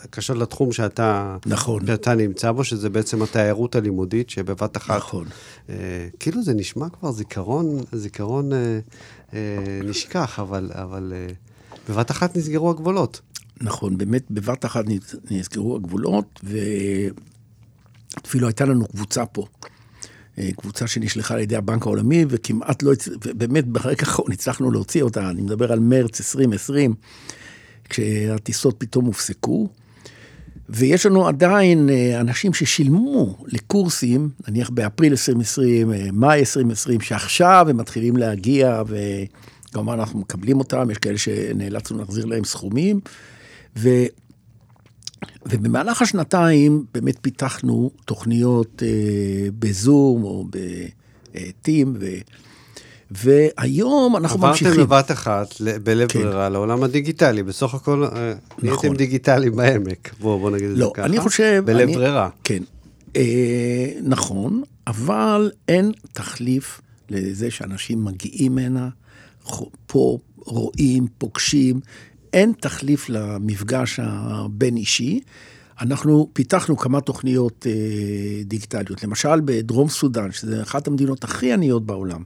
קשות 0.09 0.37
לתחום 0.37 0.71
שאתה, 0.71 1.37
נכון. 1.45 1.85
שאתה 1.87 2.15
נמצא 2.15 2.51
בו, 2.51 2.63
שזה 2.63 2.89
בעצם 2.89 3.21
התיירות 3.21 3.75
הלימודית, 3.75 4.29
שבבת 4.29 4.77
אחת... 4.77 4.97
נכון. 4.97 5.25
אה, 5.69 6.07
כאילו 6.19 6.43
זה 6.43 6.53
נשמע 6.53 6.89
כבר 6.89 7.11
זיכרון, 7.11 7.83
זיכרון 7.91 8.53
אה, 8.53 8.79
אה, 9.33 9.79
נשכח, 9.83 10.39
אבל, 10.39 10.71
אבל 10.73 11.13
אה, 11.15 11.27
בבת 11.89 12.11
אחת 12.11 12.37
נסגרו 12.37 12.69
הגבולות. 12.69 13.21
נכון, 13.61 13.97
באמת 13.97 14.31
בבת 14.31 14.65
אחת 14.65 14.85
נסגרו 15.31 15.75
הגבולות, 15.75 16.39
ואפילו 18.23 18.47
הייתה 18.47 18.65
לנו 18.65 18.87
קבוצה 18.87 19.25
פה. 19.25 19.45
אה, 20.39 20.49
קבוצה 20.57 20.87
שנשלחה 20.87 21.33
על 21.33 21.39
ידי 21.39 21.55
הבנק 21.55 21.85
העולמי, 21.85 22.25
וכמעט 22.29 22.83
לא, 22.83 22.91
באמת 23.33 23.67
ברגע 23.67 23.99
האחרון 23.99 24.31
הצלחנו 24.31 24.71
להוציא 24.71 25.03
אותה, 25.03 25.29
אני 25.29 25.41
מדבר 25.41 25.71
על 25.71 25.79
מרץ 25.79 26.19
2020, 26.19 26.93
כשהטיסות 27.89 28.75
פתאום 28.77 29.05
הופסקו. 29.05 29.69
ויש 30.69 31.05
לנו 31.05 31.27
עדיין 31.27 31.89
אה, 31.89 32.19
אנשים 32.19 32.53
ששילמו 32.53 33.37
לקורסים, 33.47 34.29
נניח 34.47 34.69
באפריל 34.69 35.11
2020, 35.11 35.93
אה, 35.93 36.07
מאי 36.13 36.39
2020, 36.39 37.01
שעכשיו 37.01 37.65
הם 37.69 37.77
מתחילים 37.77 38.17
להגיע, 38.17 38.83
וכמובן 38.87 39.99
אנחנו 39.99 40.19
מקבלים 40.19 40.59
אותם, 40.59 40.91
יש 40.91 40.97
כאלה 40.97 41.17
שנאלצנו 41.17 41.97
להחזיר 41.97 42.25
להם 42.25 42.43
סכומים. 42.43 42.99
ו... 43.77 43.89
ובמהלך 45.49 46.01
השנתיים 46.01 46.83
באמת 46.93 47.15
פיתחנו 47.21 47.91
תוכניות 48.05 48.83
אה, 48.85 49.49
בזום 49.59 50.23
או 50.23 50.45
בטים, 51.33 51.95
ו... 51.99 52.05
והיום 53.11 54.17
אנחנו 54.17 54.39
ממשיכים. 54.39 54.67
עברתם 54.67 54.89
בבת 54.89 55.11
אחת, 55.11 55.47
בלב 55.83 56.07
כן. 56.07 56.19
ברירה, 56.19 56.49
לעולם 56.49 56.83
הדיגיטלי. 56.83 57.43
בסך 57.43 57.73
הכל 57.73 58.03
אה, 58.03 58.09
נכון. 58.09 58.69
נהייתם 58.69 58.93
דיגיטליים 58.93 59.55
בעמק. 59.55 60.13
בואו 60.19 60.39
בוא 60.39 60.51
נגיד 60.51 60.69
את 60.69 60.77
לא, 60.77 60.85
זה 60.85 60.91
ככה. 60.93 61.07
לא, 61.07 61.11
אני 61.13 61.19
חושב... 61.19 61.63
בלב 61.65 61.79
אני, 61.79 61.95
ברירה. 61.95 62.29
כן. 62.43 62.63
אה, 63.15 63.91
נכון, 64.03 64.63
אבל 64.87 65.51
אין 65.67 65.91
תחליף 66.13 66.81
לזה 67.09 67.51
שאנשים 67.51 68.05
מגיעים 68.05 68.57
הנה, 68.57 68.89
פה 69.87 70.17
רואים, 70.35 71.07
פוגשים. 71.17 71.79
אין 72.33 72.53
תחליף 72.59 73.09
למפגש 73.09 73.99
הבין-אישי. 74.03 75.19
אנחנו 75.81 76.29
פיתחנו 76.33 76.77
כמה 76.77 77.01
תוכניות 77.01 77.67
אה, 77.69 78.43
דיגיטליות. 78.45 79.03
למשל, 79.03 79.41
בדרום 79.45 79.89
סודאן, 79.89 80.31
שזו 80.31 80.61
אחת 80.61 80.87
המדינות 80.87 81.23
הכי 81.23 81.53
עניות 81.53 81.85
בעולם. 81.85 82.23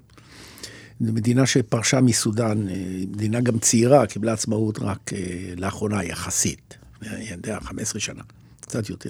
זו 1.00 1.14
מדינה 1.14 1.46
שפרשה 1.46 2.02
מסודאן, 2.02 2.70
אה, 2.70 2.76
מדינה 3.12 3.42
גם 3.42 3.60
צעירה, 3.60 4.06
קיבלה 4.06 4.34
עצמאות 4.34 4.80
רק 4.80 5.14
אה, 5.14 5.20
לאחרונה 5.58 6.04
יחסית. 6.04 6.78
אני 7.02 7.30
יודע, 7.32 7.60
15 7.62 8.00
שנה, 8.00 8.24
קצת 8.62 8.90
יותר. 8.90 9.10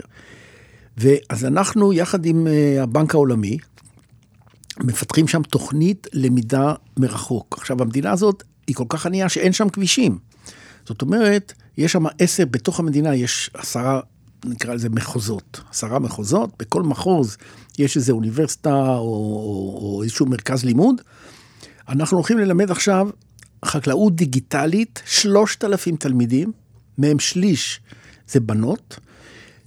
ואז 0.97 1.45
אנחנו, 1.45 1.93
יחד 1.93 2.25
עם 2.25 2.47
אה, 2.47 2.83
הבנק 2.83 3.15
העולמי, 3.15 3.57
מפתחים 4.79 5.27
שם 5.27 5.41
תוכנית 5.41 6.07
למידה 6.13 6.73
מרחוק. 6.97 7.55
עכשיו, 7.59 7.81
המדינה 7.81 8.12
הזאת 8.12 8.43
היא 8.67 8.75
כל 8.75 8.85
כך 8.89 9.05
ענייה 9.05 9.29
שאין 9.29 9.53
שם 9.53 9.69
כבישים. 9.69 10.17
זאת 10.86 11.02
אומרת, 11.02 11.54
יש 11.78 11.92
שם 11.92 12.04
עשר, 12.20 12.44
בתוך 12.52 12.80
המדינה 12.80 13.16
יש 13.16 13.50
עשרה, 13.54 14.00
נקרא 14.46 14.74
לזה 14.74 14.90
מחוזות. 14.90 15.62
עשרה 15.70 16.00
מחוזות, 16.00 16.50
בכל 16.60 16.84
מחוז 16.84 17.38
יש 17.80 17.98
איזו 17.98 18.13
אוניברסיטה 18.13 18.70
או, 18.70 18.98
או, 18.98 19.80
או 19.82 20.04
איזשהו 20.04 20.25
מרכז 20.25 20.63
לימוד. 20.63 21.02
אנחנו 21.90 22.18
הולכים 22.18 22.38
ללמד 22.38 22.72
עכשיו 22.72 23.10
חקלאות 23.66 24.16
דיגיטלית, 24.16 25.02
שלושת 25.06 25.63
אלפים 25.63 25.96
תלמידים, 25.96 26.52
מהם 26.98 27.20
שליש 27.20 27.80
זה 28.28 28.40
בנות, 28.40 29.00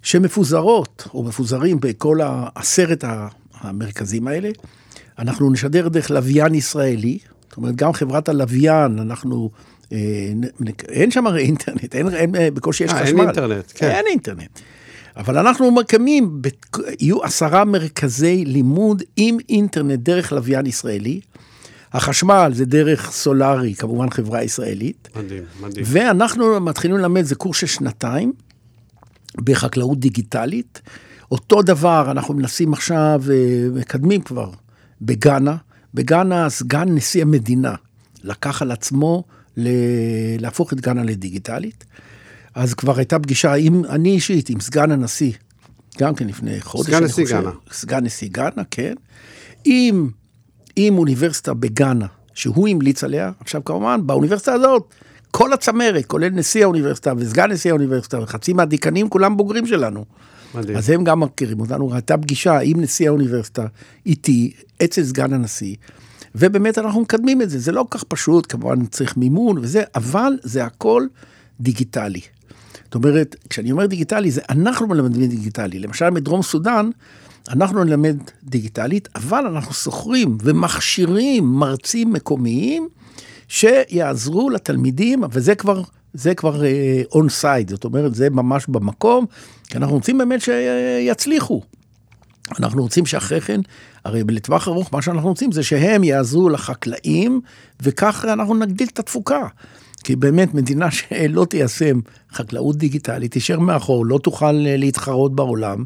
שמפוזרות 0.03 1.09
או 1.15 1.23
מפוזרים 1.23 1.81
בכל 1.81 2.21
העשרת 2.21 3.05
המרכזים 3.55 4.29
האלה. 4.29 4.51
אנחנו 5.19 5.51
נשדר 5.51 5.89
דרך 5.89 6.11
לוויין 6.11 6.55
ישראלי, 6.55 7.19
זאת 7.49 7.57
אומרת, 7.57 7.77
גם 7.77 7.93
חברת 7.93 8.29
הלוויין, 8.29 8.99
אנחנו 8.99 9.51
אין 10.89 11.11
שם 11.11 11.27
הרי 11.27 11.43
אינטרנט, 11.43 11.95
אין, 11.95 12.15
אין, 12.15 12.35
אה, 12.35 12.51
בקושי 12.51 12.85
יש 12.85 12.91
아, 12.91 12.95
אה, 12.95 13.03
חשמל. 13.03 13.21
אין 13.21 13.29
אינטרנט, 13.29 13.73
כן. 13.75 13.91
אין 13.91 14.05
אינטרנט. 14.11 14.61
אבל 15.17 15.39
אנחנו 15.39 15.71
מקמים, 15.71 16.43
יהיו 17.01 17.25
עשרה 17.25 17.65
מרכזי 17.65 18.45
לימוד 18.45 19.03
עם 19.17 19.37
אינטרנט 19.49 19.99
דרך 19.99 20.33
לוויין 20.33 20.67
ישראלי. 20.67 21.21
החשמל 21.93 22.51
זה 22.55 22.65
דרך 22.65 23.11
סולארי, 23.11 23.75
כמובן 23.75 24.11
חברה 24.11 24.43
ישראלית. 24.43 25.09
מדהים, 25.17 25.43
מדהים. 25.61 25.85
ואנחנו 25.89 26.61
מתחילים 26.61 26.97
ללמד, 26.97 27.23
זה 27.23 27.35
קורס 27.35 27.57
של 27.57 27.67
שנתיים, 27.67 28.33
בחקלאות 29.37 30.01
דיגיטלית. 30.01 30.81
אותו 31.31 31.63
דבר 31.63 32.11
אנחנו 32.11 32.35
מנסים 32.35 32.73
עכשיו, 32.73 33.23
מקדמים 33.75 34.21
כבר, 34.21 34.51
בגאנה. 35.03 35.57
בגאנה 35.95 36.51
סגן 36.51 36.89
נשיא 36.89 37.23
המדינה 37.23 37.75
לקח 38.25 38.63
על 38.63 38.71
עצמו 38.71 39.25
להפוך 40.39 40.73
את 40.73 40.81
גאנה 40.81 41.03
לדיגיטלית. 41.03 41.85
אז 42.55 42.75
כבר 42.75 42.97
הייתה 42.97 43.19
פגישה 43.19 43.55
עם, 43.55 43.85
אני 43.85 44.11
אישית, 44.11 44.51
עם 44.51 44.61
סגן 44.61 44.91
הנשיא, 44.91 45.33
גם 45.99 46.15
כן 46.15 46.27
לפני 46.27 46.61
חודש, 46.61 46.87
סגן 46.87 47.05
נשיא 47.05 47.25
גאנה. 47.27 47.51
סגן 47.73 48.05
נשיא 48.05 48.29
גאנה, 48.33 48.63
כן. 48.71 48.95
עם, 49.65 50.11
עם 50.77 50.99
אוניברסיטה 50.99 51.55
בגאנה, 51.55 52.07
שהוא 52.35 52.69
המליץ 52.69 53.05
עליה. 53.05 53.33
עכשיו, 53.41 53.65
כמובן, 53.65 54.07
באוניברסיטה 54.07 54.53
הזאת, 54.53 54.95
כל 55.31 55.53
הצמרת, 55.53 56.07
כולל 56.07 56.29
נשיא 56.29 56.63
האוניברסיטה 56.63 57.13
וסגן 57.17 57.53
נשיא 57.53 57.71
האוניברסיטה 57.71 58.21
וחצי 58.23 58.53
מהדיקנים, 58.53 59.09
כולם 59.09 59.37
בוגרים 59.37 59.67
שלנו. 59.67 60.05
מדהים. 60.55 60.79
אז 60.79 60.91
הם 60.91 61.05
גם 61.05 61.21
מכירים 61.21 61.61
אותנו. 61.61 61.95
הייתה 61.95 62.17
פגישה 62.19 62.59
עם 62.59 62.81
נשיא 62.81 63.09
האוניברסיטה, 63.09 63.67
איתי, 64.07 64.53
אצל 64.85 65.05
סגן 65.05 65.33
הנשיא. 65.33 65.77
ובאמת 66.39 66.79
אנחנו 66.79 67.01
מקדמים 67.01 67.43
את 67.43 67.51
זה, 67.51 67.59
זה 67.59 67.73
לא 67.73 67.87
כל 67.89 67.99
כך 67.99 68.05
פשוט, 68.05 68.53
כמובן 68.53 68.87
צריך 68.87 69.17
מימון 69.17 69.59
וזה, 69.59 69.83
אבל 69.95 70.33
זה 70.43 70.65
הכל 70.65 71.07
דיגיטלי. 71.61 72.21
זאת 72.85 72.95
אומרת, 72.95 73.37
כשאני 73.51 73.73
אומר 73.73 73.87
דיגיטלי, 73.87 74.31
זה 74.31 74.41
אנחנו 74.51 74.87
מלמדים 74.87 75.27
דיגיטלי. 75.27 75.79
למשל, 75.79 76.11
מדרום 76.11 76.43
סודאן, 76.43 76.91
אנחנו 77.49 77.85
נלמד 77.85 78.17
דיגיטלית, 78.45 79.09
אבל 79.15 79.47
אנחנו 79.47 79.75
שוכרים 79.75 80.39
ומכשירים 80.43 81.45
מרצים 81.45 82.13
מקומיים 82.13 82.89
שיעזרו 83.49 84.51
לתלמידים, 84.51 85.23
וזה 85.33 85.55
כבר 85.55 85.83
זה 86.15 86.35
כבר 86.35 86.63
און 87.13 87.27
uh, 87.27 87.31
סייד, 87.31 87.71
זאת 87.71 87.85
אומרת, 87.85 88.15
זה 88.15 88.31
ממש 88.31 88.67
במקום, 88.69 89.27
כי 89.69 89.79
אנחנו 89.79 89.95
רוצים 89.95 90.19
באמת 90.19 90.41
שיצליחו. 90.41 91.63
אנחנו 92.59 92.83
רוצים 92.83 93.07
שאחרי 93.07 93.41
כן, 93.41 93.61
הרי 94.05 94.23
לטווח 94.29 94.69
ארוך, 94.69 94.89
מה 94.93 95.03
שאנחנו 95.03 95.29
רוצים 95.29 95.53
זה 95.53 95.63
שהם 95.63 96.05
יעזרו 96.05 96.49
לחקלאים, 96.49 97.41
וככה 97.83 98.33
אנחנו 98.33 98.55
נגדיל 98.55 98.89
את 98.93 98.99
התפוקה. 98.99 99.47
כי 100.05 100.17
באמת 100.17 100.55
מדינה 100.55 100.91
שלא 100.91 101.45
תיישם 101.45 102.01
חקלאות 102.33 102.77
דיגיטלית, 102.77 103.33
תישאר 103.33 103.59
מאחור, 103.59 104.07
לא 104.07 104.19
תוכל 104.19 104.53
להתחרות 104.53 105.35
בעולם. 105.35 105.85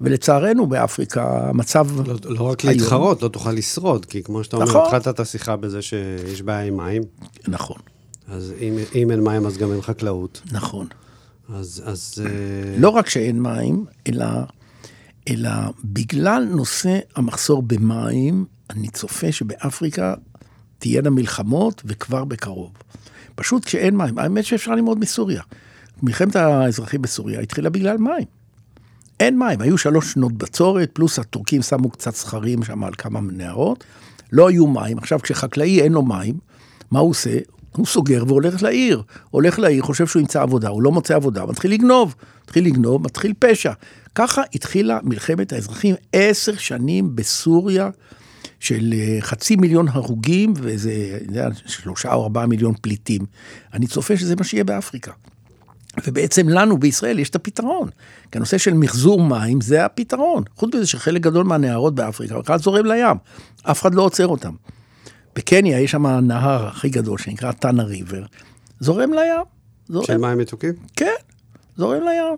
ולצערנו 0.00 0.66
באפריקה 0.66 1.48
המצב 1.48 1.88
לא, 2.08 2.14
לא 2.24 2.42
רק 2.42 2.60
היום... 2.60 2.72
להתחרות, 2.72 3.22
לא 3.22 3.28
תוכל 3.28 3.52
לשרוד, 3.52 4.06
כי 4.06 4.22
כמו 4.22 4.44
שאתה 4.44 4.56
נכון. 4.56 4.74
אומר, 4.74 4.86
התחלת 4.86 5.08
את 5.08 5.20
השיחה 5.20 5.56
בזה 5.56 5.82
שיש 5.82 6.42
בעיה 6.42 6.62
עם 6.62 6.76
מים. 6.76 7.02
נכון. 7.48 7.76
אז 8.28 8.52
אם, 8.60 8.78
אם 8.94 9.10
אין 9.10 9.20
מים 9.20 9.46
אז 9.46 9.56
גם 9.56 9.72
אין 9.72 9.82
חקלאות. 9.82 10.42
נכון. 10.52 10.86
אז... 11.54 11.82
אז 11.84 12.22
לא 12.78 12.88
רק 12.88 13.08
שאין 13.08 13.42
מים, 13.42 13.84
אלא, 14.06 14.26
אלא 15.28 15.50
בגלל 15.84 16.48
נושא 16.50 16.98
המחסור 17.16 17.62
במים, 17.62 18.44
אני 18.70 18.88
צופה 18.88 19.32
שבאפריקה 19.32 20.14
תהיינה 20.78 21.10
מלחמות 21.10 21.82
וכבר 21.84 22.24
בקרוב. 22.24 22.72
פשוט 23.34 23.64
כשאין 23.64 23.96
מים, 23.96 24.18
האמת 24.18 24.44
שאפשר 24.44 24.74
ללמוד 24.74 24.98
מסוריה. 24.98 25.42
מלחמת 26.02 26.36
האזרחים 26.36 27.02
בסוריה 27.02 27.40
התחילה 27.40 27.70
בגלל 27.70 27.98
מים. 27.98 28.26
אין 29.20 29.38
מים, 29.38 29.60
היו 29.60 29.78
שלוש 29.78 30.12
שנות 30.12 30.32
בצורת, 30.32 30.90
פלוס 30.92 31.18
הטורקים 31.18 31.62
שמו 31.62 31.90
קצת 31.90 32.14
סכרים 32.14 32.62
שם 32.62 32.84
על 32.84 32.92
כמה 32.98 33.20
נהרות, 33.20 33.84
לא 34.32 34.48
היו 34.48 34.66
מים. 34.66 34.98
עכשיו, 34.98 35.20
כשחקלאי 35.22 35.80
אין 35.80 35.92
לו 35.92 36.02
מים, 36.02 36.38
מה 36.90 36.98
הוא 36.98 37.10
עושה? 37.10 37.38
הוא 37.76 37.86
סוגר 37.86 38.24
והולך 38.26 38.62
לעיר. 38.62 39.02
הולך 39.30 39.58
לעיר, 39.58 39.82
חושב 39.82 40.06
שהוא 40.06 40.20
ימצא 40.20 40.42
עבודה, 40.42 40.68
הוא 40.68 40.82
לא 40.82 40.92
מוצא 40.92 41.14
עבודה, 41.14 41.46
מתחיל 41.46 41.72
לגנוב. 41.72 42.14
מתחיל 42.44 42.66
לגנוב, 42.66 43.04
מתחיל 43.04 43.32
פשע. 43.38 43.72
ככה 44.14 44.42
התחילה 44.54 44.98
מלחמת 45.02 45.52
האזרחים 45.52 45.94
עשר 46.12 46.56
שנים 46.56 47.16
בסוריה, 47.16 47.90
של 48.62 48.94
אה, 48.96 49.18
חצי 49.20 49.56
מיליון 49.56 49.88
הרוגים 49.88 50.52
ואיזה, 50.56 51.18
שלושה 51.66 52.12
או 52.12 52.22
ארבעה 52.22 52.46
מיליון 52.46 52.74
פליטים. 52.82 53.22
אני 53.74 53.86
צופה 53.86 54.16
שזה 54.16 54.36
מה 54.36 54.44
שיהיה 54.44 54.64
באפריקה. 54.64 55.12
ובעצם 56.06 56.48
לנו 56.48 56.78
בישראל 56.78 57.18
יש 57.18 57.30
את 57.30 57.34
הפתרון. 57.34 57.88
כי 58.32 58.38
הנושא 58.38 58.58
של 58.58 58.74
מחזור 58.74 59.22
מים 59.24 59.60
זה 59.60 59.84
הפתרון. 59.84 60.42
חוץ 60.56 60.74
מזה 60.74 60.86
שחלק 60.86 61.20
גדול 61.22 61.46
מהנהרות 61.46 61.94
באפריקה 61.94 62.38
בכלל 62.38 62.58
זורם 62.58 62.86
לים, 62.86 63.16
אף 63.62 63.82
אחד 63.82 63.94
לא 63.94 64.02
עוצר 64.02 64.26
אותם. 64.26 64.52
בקניה 65.36 65.80
יש 65.80 65.90
שם 65.90 66.06
הנהר 66.06 66.66
הכי 66.66 66.88
גדול 66.88 67.18
שנקרא 67.18 67.52
טאנה 67.52 67.82
ריבר, 67.82 68.24
זורם 68.80 69.12
לים. 69.12 69.42
זורם. 69.88 70.06
של 70.06 70.16
מים 70.16 70.38
מתוקים? 70.38 70.72
כן, 70.96 71.14
זורם 71.76 72.02
לים. 72.02 72.36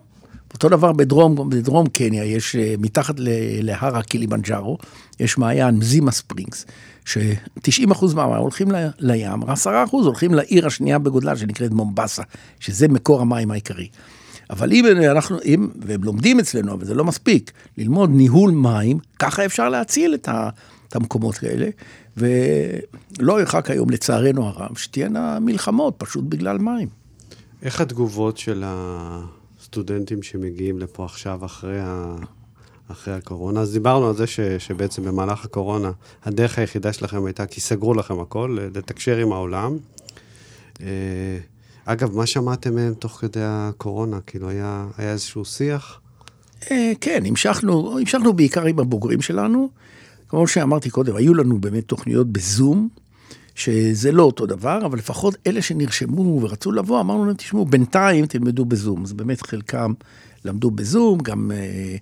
אותו 0.55 0.69
דבר 0.69 0.91
בדרום, 0.91 1.49
בדרום 1.49 1.87
קניה, 1.87 2.25
יש 2.25 2.55
אה, 2.55 2.75
מתחת 2.79 3.15
להר 3.61 3.97
הקילימנג'ארו, 3.97 4.77
יש 5.19 5.37
מעיין 5.37 5.75
מזימה 5.75 6.11
ספרינגס, 6.11 6.65
ש-90% 7.05 8.15
מהמים 8.15 8.35
הולכים 8.35 8.67
לים, 8.99 9.43
10% 9.43 9.47
הולכים 9.91 10.33
לעיר 10.33 10.67
השנייה 10.67 10.99
בגודלה 10.99 11.37
שנקראת 11.37 11.71
מומבסה, 11.71 12.23
שזה 12.59 12.87
מקור 12.87 13.21
המים 13.21 13.51
העיקרי. 13.51 13.87
אבל 14.49 14.71
אם 14.71 14.85
אנחנו, 15.11 15.37
אם, 15.45 15.67
והם 15.81 16.03
לומדים 16.03 16.39
אצלנו, 16.39 16.73
אבל 16.73 16.85
זה 16.85 16.93
לא 16.93 17.03
מספיק, 17.03 17.51
ללמוד 17.77 18.09
ניהול 18.13 18.51
מים, 18.51 18.97
ככה 19.19 19.45
אפשר 19.45 19.69
להציל 19.69 20.13
את, 20.13 20.27
ה, 20.27 20.49
את 20.87 20.95
המקומות 20.95 21.35
האלה, 21.43 21.69
ולא 22.17 23.39
ירחק 23.39 23.71
היום, 23.71 23.89
לצערנו 23.89 24.47
הרב, 24.47 24.77
שתהיינה 24.77 25.39
מלחמות 25.39 25.95
פשוט 25.97 26.23
בגלל 26.23 26.57
מים. 26.57 26.87
איך 27.61 27.81
התגובות 27.81 28.37
של 28.37 28.63
הסטודנטים 29.65 30.23
שמגיעים 30.23 30.79
לפה 30.79 31.05
עכשיו 31.05 31.45
אחרי 31.45 31.79
ה... 31.79 32.15
אחרי 32.91 33.13
הקורונה. 33.13 33.61
אז 33.61 33.73
דיברנו 33.73 34.07
על 34.07 34.15
זה 34.15 34.27
ש, 34.27 34.39
שבעצם 34.39 35.03
במהלך 35.03 35.45
הקורונה, 35.45 35.91
הדרך 36.23 36.59
היחידה 36.59 36.93
שלכם 36.93 37.25
הייתה 37.25 37.45
כי 37.45 37.61
סגרו 37.61 37.93
לכם 37.93 38.19
הכל, 38.19 38.57
לתקשר 38.73 39.17
עם 39.17 39.31
העולם. 39.31 39.77
אה, 40.81 40.87
אגב, 41.85 42.15
מה 42.15 42.25
שמעתם 42.25 42.75
מהם 42.75 42.93
תוך 42.93 43.11
כדי 43.11 43.39
הקורונה? 43.43 44.19
כאילו, 44.21 44.49
היה, 44.49 44.87
היה 44.97 45.11
איזשהו 45.11 45.45
שיח? 45.45 45.99
אה, 46.71 46.91
כן, 47.01 47.23
המשכנו, 47.25 47.99
המשכנו 47.99 48.33
בעיקר 48.33 48.65
עם 48.65 48.79
הבוגרים 48.79 49.21
שלנו. 49.21 49.69
כמו 50.29 50.47
שאמרתי 50.47 50.89
קודם, 50.89 51.15
היו 51.15 51.33
לנו 51.33 51.57
באמת 51.57 51.87
תוכניות 51.87 52.27
בזום, 52.27 52.89
שזה 53.55 54.11
לא 54.11 54.23
אותו 54.23 54.45
דבר, 54.45 54.85
אבל 54.85 54.97
לפחות 54.97 55.35
אלה 55.47 55.61
שנרשמו 55.61 56.41
ורצו 56.41 56.71
לבוא, 56.71 56.99
אמרנו 56.99 57.25
להם, 57.25 57.35
תשמעו, 57.35 57.65
בינתיים 57.65 58.25
תלמדו 58.25 58.65
בזום. 58.65 59.03
אז 59.03 59.13
באמת 59.13 59.41
חלקם 59.41 59.93
למדו 60.45 60.71
בזום, 60.71 61.19
גם... 61.19 61.51
אה, 61.55 61.95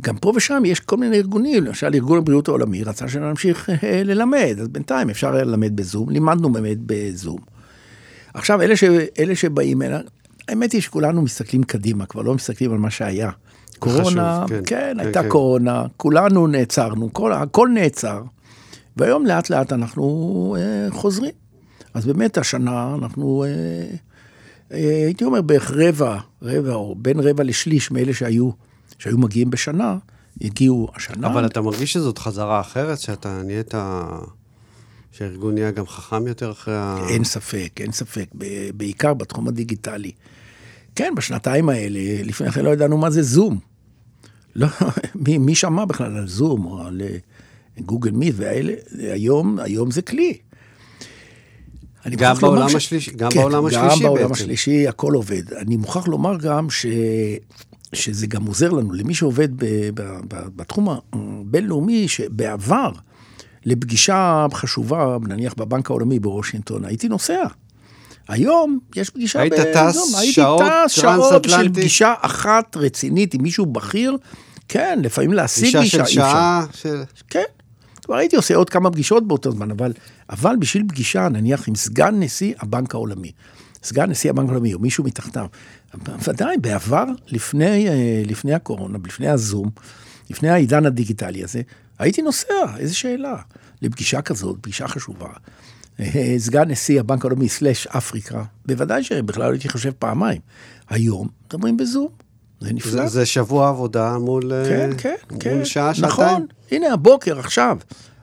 גם 0.00 0.16
פה 0.16 0.32
ושם 0.36 0.62
יש 0.66 0.80
כל 0.80 0.96
מיני 0.96 1.16
ארגונים, 1.16 1.64
למשל 1.64 1.94
ארגון 1.94 2.18
הבריאות 2.18 2.48
העולמי 2.48 2.84
רצה 2.84 3.08
שנמשיך 3.08 3.70
אה, 3.70 4.02
ללמד, 4.04 4.56
אז 4.60 4.68
בינתיים 4.68 5.10
אפשר 5.10 5.34
היה 5.34 5.44
ללמד 5.44 5.76
בזום, 5.76 6.10
לימדנו 6.10 6.52
באמת 6.52 6.76
בזום. 6.86 7.38
עכשיו, 8.34 8.62
אלה, 8.62 8.76
ש, 8.76 8.84
אלה 9.18 9.34
שבאים 9.34 9.82
הנה, 9.82 10.00
האמת 10.48 10.72
היא 10.72 10.80
שכולנו 10.80 11.22
מסתכלים 11.22 11.62
קדימה, 11.62 12.06
כבר 12.06 12.22
לא 12.22 12.34
מסתכלים 12.34 12.72
על 12.72 12.78
מה 12.78 12.90
שהיה. 12.90 13.30
קורונה, 13.78 14.44
חשוב, 14.46 14.48
כן, 14.48 14.62
כן, 14.66 14.92
כן, 14.94 15.00
הייתה 15.00 15.22
כן. 15.22 15.28
קורונה, 15.28 15.84
כולנו 15.96 16.46
נעצרנו, 16.46 17.12
כל, 17.12 17.32
הכל 17.32 17.68
נעצר, 17.74 18.22
והיום 18.96 19.26
לאט 19.26 19.50
לאט 19.50 19.72
אנחנו 19.72 20.56
אה, 20.58 20.90
חוזרים. 20.90 21.32
אז 21.94 22.06
באמת 22.06 22.38
השנה 22.38 22.94
אנחנו, 22.94 23.44
אה, 23.44 23.48
אה, 24.72 25.04
הייתי 25.04 25.24
אומר 25.24 25.42
בערך 25.42 25.70
רבע, 25.70 26.18
רבע 26.42 26.74
או 26.74 26.94
בין 26.98 27.20
רבע 27.20 27.44
לשליש 27.44 27.90
מאלה 27.90 28.14
שהיו 28.14 28.50
שהיו 28.98 29.18
מגיעים 29.18 29.50
בשנה, 29.50 29.96
הגיעו 30.40 30.88
השנה. 30.94 31.26
אבל 31.26 31.46
אתה 31.46 31.60
מרגיש 31.60 31.92
שזאת 31.92 32.18
חזרה 32.18 32.60
אחרת, 32.60 32.98
שאתה 32.98 33.42
נהיית... 33.44 33.74
שהארגון 35.12 35.54
נהיה 35.54 35.70
גם 35.70 35.86
חכם 35.86 36.26
יותר 36.26 36.50
אחרי 36.50 36.74
ה... 36.76 36.96
אין 37.08 37.24
ספק, 37.24 37.80
אין 37.80 37.92
ספק, 37.92 38.26
בעיקר 38.74 39.14
בתחום 39.14 39.48
הדיגיטלי. 39.48 40.12
כן, 40.94 41.12
בשנתיים 41.16 41.68
האלה, 41.68 42.00
לפני 42.22 42.50
כן 42.50 42.64
לא 42.64 42.70
ידענו 42.70 42.98
מה 42.98 43.10
זה 43.10 43.22
זום. 43.22 43.58
לא, 44.56 44.68
מי, 45.26 45.38
מי 45.38 45.54
שמע 45.54 45.84
בכלל 45.84 46.16
על 46.16 46.28
זום 46.28 46.64
או 46.64 46.82
על 46.82 47.02
גוגל 47.80 48.10
מיט 48.10 48.34
והאלה, 48.38 48.72
היום, 48.98 49.58
היום 49.58 49.90
זה 49.90 50.02
כלי. 50.02 50.38
גם 52.10 52.36
בעולם 52.40 52.68
ש... 52.68 52.74
השלישי, 52.74 53.10
גם 53.10 53.30
כן, 53.30 53.40
בעולם 53.40 53.66
השלישי 53.66 53.86
בעצם. 53.86 54.04
גם 54.04 54.14
בעולם 54.14 54.32
השלישי 54.32 54.88
הכל 54.88 55.14
עובד. 55.14 55.52
אני 55.52 55.76
מוכרח 55.76 56.08
לומר 56.08 56.36
גם 56.36 56.70
ש... 56.70 56.86
שזה 57.92 58.26
גם 58.26 58.46
עוזר 58.46 58.70
לנו, 58.70 58.92
למי 58.92 59.14
שעובד 59.14 59.56
ב, 59.56 59.64
ב, 59.94 60.02
ב, 60.28 60.36
בתחום 60.56 60.88
הבינלאומי, 61.12 62.08
שבעבר, 62.08 62.90
לפגישה 63.64 64.46
חשובה, 64.52 65.16
נניח 65.28 65.54
בבנק 65.54 65.90
העולמי 65.90 66.18
בוושינגטון, 66.18 66.84
הייתי 66.84 67.08
נוסע. 67.08 67.44
היום 68.28 68.78
יש 68.96 69.10
פגישה 69.10 69.40
היית 69.40 69.54
טס 69.54 70.14
שעות 70.30 70.62
טרנס-אטלנטי? 71.00 71.48
של 71.48 71.68
פגישה 71.72 72.14
אחת 72.20 72.76
רצינית 72.76 73.34
עם 73.34 73.42
מישהו 73.42 73.66
בכיר, 73.66 74.16
כן, 74.68 74.98
לפעמים 75.02 75.32
להשיג 75.32 75.78
פגישה 75.78 76.06
של 76.06 76.14
שעה? 76.14 76.66
של... 76.72 77.02
כן. 77.30 77.42
כבר 78.06 78.16
הייתי 78.16 78.36
עושה 78.36 78.56
עוד 78.56 78.70
כמה 78.70 78.90
פגישות 78.90 79.28
באותו 79.28 79.52
זמן, 79.52 79.70
אבל, 79.70 79.92
אבל 80.30 80.56
בשביל 80.58 80.84
פגישה, 80.88 81.28
נניח 81.28 81.68
עם 81.68 81.74
סגן 81.74 82.22
נשיא 82.22 82.54
הבנק 82.58 82.94
העולמי, 82.94 83.32
סגן 83.82 84.10
נשיא 84.10 84.30
הבנק 84.30 84.48
העולמי 84.48 84.74
או 84.74 84.78
מישהו 84.78 85.04
מתחתיו, 85.04 85.46
ודאי, 86.28 86.56
בעבר, 86.60 87.04
לפני, 87.28 87.88
אה, 87.88 88.22
לפני 88.26 88.54
הקורונה, 88.54 88.98
לפני 89.06 89.28
הזום, 89.28 89.70
לפני 90.30 90.48
העידן 90.48 90.86
הדיגיטלי 90.86 91.44
הזה, 91.44 91.62
הייתי 91.98 92.22
נוסע, 92.22 92.76
איזה 92.78 92.94
שאלה, 92.94 93.36
לפגישה 93.82 94.22
כזאת, 94.22 94.56
פגישה 94.60 94.88
חשובה. 94.88 95.28
אה, 96.00 96.34
סגן 96.38 96.70
נשיא 96.70 97.00
הבנק 97.00 97.24
העולמי 97.24 97.48
סלאש 97.48 97.86
אפריקה, 97.86 98.44
בוודאי 98.66 99.02
שבכלל 99.02 99.52
הייתי 99.52 99.68
חושב 99.68 99.90
פעמיים. 99.98 100.40
היום 100.88 101.28
מדברים 101.46 101.76
בזום, 101.76 102.08
זה 102.60 102.72
נפלא. 102.72 102.90
זה, 102.90 103.06
זה 103.06 103.26
שבוע 103.26 103.68
עבודה 103.68 104.18
מול, 104.18 104.52
אה, 104.52 104.64
כן, 104.68 104.90
כן, 104.98 105.14
מול 105.30 105.40
כן. 105.40 105.64
שעה, 105.64 105.94
שעתיים. 105.94 106.10
נכון, 106.12 106.46
הנה 106.70 106.92
הבוקר 106.92 107.38
עכשיו, 107.38 107.78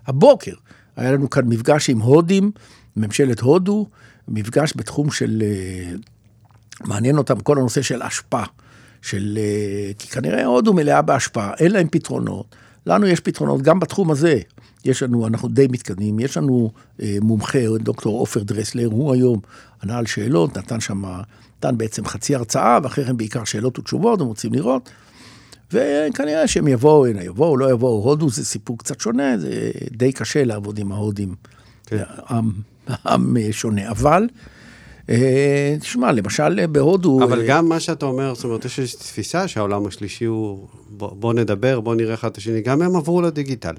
הבוקר, 0.08 0.54
היה 0.96 1.12
לנו 1.12 1.30
כאן 1.30 1.46
מפגש 1.46 1.90
עם 1.90 2.00
הודים, 2.00 2.52
ממשלת 2.96 3.40
הודו, 3.40 3.88
מפגש 4.28 4.74
בתחום 4.76 5.12
של 5.12 5.44
מעניין 6.82 7.18
אותם 7.18 7.40
כל 7.40 7.58
הנושא 7.58 7.82
של 7.82 8.04
אשפה, 8.04 8.44
של... 9.02 9.38
אה, 9.42 9.92
כי 10.00 10.08
כנראה 10.08 10.46
הודו 10.46 10.74
מלאה 10.74 11.02
בהשפעה, 11.02 11.54
אין 11.60 11.72
להם 11.72 11.88
פתרונות. 11.92 12.56
לנו 12.86 13.08
יש 13.08 13.20
פתרונות 13.20 13.62
גם 13.62 13.80
בתחום 13.80 14.12
הזה. 14.12 14.40
יש 14.86 15.04
לנו, 15.04 15.28
אנחנו 15.28 15.50
די 15.50 15.68
מתקדמים, 15.68 16.20
יש 16.20 16.38
לנו 16.38 16.72
אה, 17.02 17.18
מומחה, 17.22 17.60
דוקטור 17.80 18.20
עופר 18.20 18.44
דרסלר, 18.44 18.86
הוא 18.86 19.14
היום 19.14 19.40
ענה 19.84 19.98
על 19.98 20.06
שאלות, 20.06 20.58
נתן 20.58 20.80
שם, 20.80 21.04
נתן 21.66 21.78
בעצם 21.78 22.06
חצי 22.06 22.36
הרצאה, 22.36 22.80
ואחרי 22.84 23.06
כן 23.06 23.18
בעיקר 23.18 23.44
שאלות 23.44 23.80
ותשובות, 23.80 24.22
הם 24.22 24.28
רוצים 24.28 24.54
לראות. 24.54 24.90
וכנראה 25.74 26.48
שהם 26.48 26.68
יבואו, 26.68 27.06
הנה, 27.06 27.24
יבואו, 27.24 27.58
לא 27.58 27.72
יבואו, 27.72 28.04
הודו 28.04 28.30
זה 28.30 28.46
סיפור 28.46 28.78
קצת 28.78 29.00
שונה, 29.00 29.38
זה 29.38 29.72
די 29.92 30.12
קשה 30.12 30.44
לעבוד 30.44 30.80
עם 30.80 30.92
ההודים, 30.92 31.36
כן. 31.86 32.04
עם, 32.30 32.52
עם 33.06 33.38
שונה, 33.52 33.90
אבל 33.90 34.28
אה, 35.10 35.76
תשמע, 35.80 36.12
למשל 36.12 36.66
בהודו... 36.66 37.24
אבל 37.24 37.42
אה, 37.42 37.48
גם 37.48 37.70
מה 37.70 37.80
שאתה 37.80 38.06
אומר, 38.06 38.36
זאת 38.36 38.44
אומרת, 38.44 38.66
יש 38.66 38.80
איזושהי 38.80 39.00
תפיסה 39.00 39.48
שהעולם 39.48 39.86
השלישי 39.86 40.26
הוא, 40.26 40.68
בוא, 40.90 41.16
בוא 41.16 41.34
נדבר, 41.34 41.80
בוא 41.80 41.96
נראה 41.96 42.14
אחד 42.14 42.30
את 42.30 42.38
השני, 42.38 42.62
גם 42.62 42.82
הם 42.82 42.96
עברו 42.96 43.22
לדיגיטל. 43.22 43.76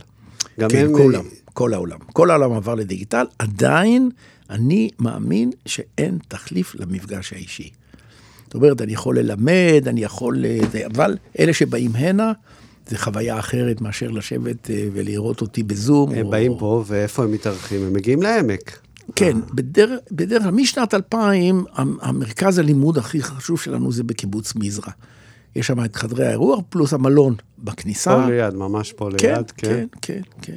גם 0.60 0.68
כן, 0.68 0.84
הם... 0.86 0.92
כולם, 0.92 1.24
כל 1.52 1.74
העולם. 1.74 1.98
כל 2.12 2.30
העולם 2.30 2.52
עבר 2.52 2.74
לדיגיטל, 2.74 3.26
עדיין 3.38 4.10
אני 4.54 4.88
מאמין 4.98 5.50
שאין 5.66 6.18
תחליף 6.28 6.74
למפגש 6.74 7.32
האישי. 7.32 7.70
זאת 8.44 8.54
אומרת, 8.54 8.82
אני 8.82 8.92
יכול 8.92 9.18
ללמד, 9.18 9.84
אני 9.86 10.02
יכול... 10.04 10.44
אה, 10.44 10.86
אבל 10.86 11.16
אלה 11.38 11.52
שבאים 11.52 11.96
הנה, 11.96 12.32
זה 12.88 12.98
חוויה 12.98 13.38
אחרת 13.38 13.80
מאשר 13.80 14.10
לשבת 14.10 14.70
אה, 14.70 14.86
ולראות 14.92 15.40
אותי 15.40 15.62
בזום. 15.62 16.10
הם 16.12 16.26
או... 16.26 16.30
באים 16.30 16.52
פה, 16.58 16.84
ואיפה 16.86 17.24
הם 17.24 17.32
מתארחים? 17.32 17.82
הם 17.86 17.92
מגיעים 17.92 18.22
לעמק. 18.22 18.78
כן, 19.16 19.36
בדרך, 19.54 19.90
בדרך 20.12 20.42
כלל, 20.42 20.50
משנת 20.50 20.94
2000, 20.94 21.64
המ- 21.74 21.96
המרכז 22.02 22.58
הלימוד 22.58 22.98
הכי 22.98 23.22
חשוב 23.22 23.60
שלנו 23.60 23.92
זה 23.92 24.04
בקיבוץ 24.04 24.54
מזרע. 24.56 24.92
יש 25.56 25.66
שם 25.66 25.84
את 25.84 25.96
חדרי 25.96 26.26
האירוח, 26.26 26.60
פלוס 26.68 26.92
המלון 26.92 27.34
בכניסה. 27.58 28.10
פה 28.10 28.30
ליד, 28.30 28.54
ממש 28.54 28.92
פה 28.92 29.08
כן, 29.18 29.34
ליד, 29.34 29.50
כן, 29.50 29.86
כן, 30.02 30.20
כן. 30.42 30.56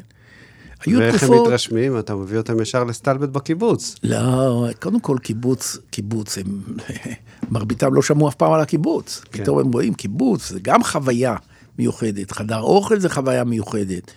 היו 0.86 1.00
ואיך 1.00 1.24
הם 1.24 1.30
תקופות... 1.30 1.48
מתרשמים? 1.48 2.00
אתה 2.00 2.16
מביא 2.16 2.38
אותם 2.38 2.62
ישר 2.62 2.84
לסטלבט 2.84 3.30
בקיבוץ. 3.30 3.96
לא, 4.04 4.66
קודם 4.80 5.00
כל 5.00 5.18
קיבוץ, 5.22 5.78
קיבוץ, 5.90 6.38
הם, 6.38 6.62
מרביתם 7.52 7.94
לא 7.94 8.02
שמעו 8.02 8.30
אף 8.30 8.36
פעם 8.36 8.54
על 8.54 8.62
הקיבוץ. 8.62 9.22
כן. 9.32 9.44
פתאום 9.44 9.60
הם 9.60 9.72
רואים 9.72 9.94
קיבוץ, 9.94 10.50
זה 10.50 10.60
גם 10.62 10.84
חוויה 10.84 11.36
מיוחדת. 11.80 12.32
חדר 12.32 12.60
אוכל 12.60 13.00
זה 13.00 13.10
חוויה 13.10 13.44
מיוחדת. 13.44 14.12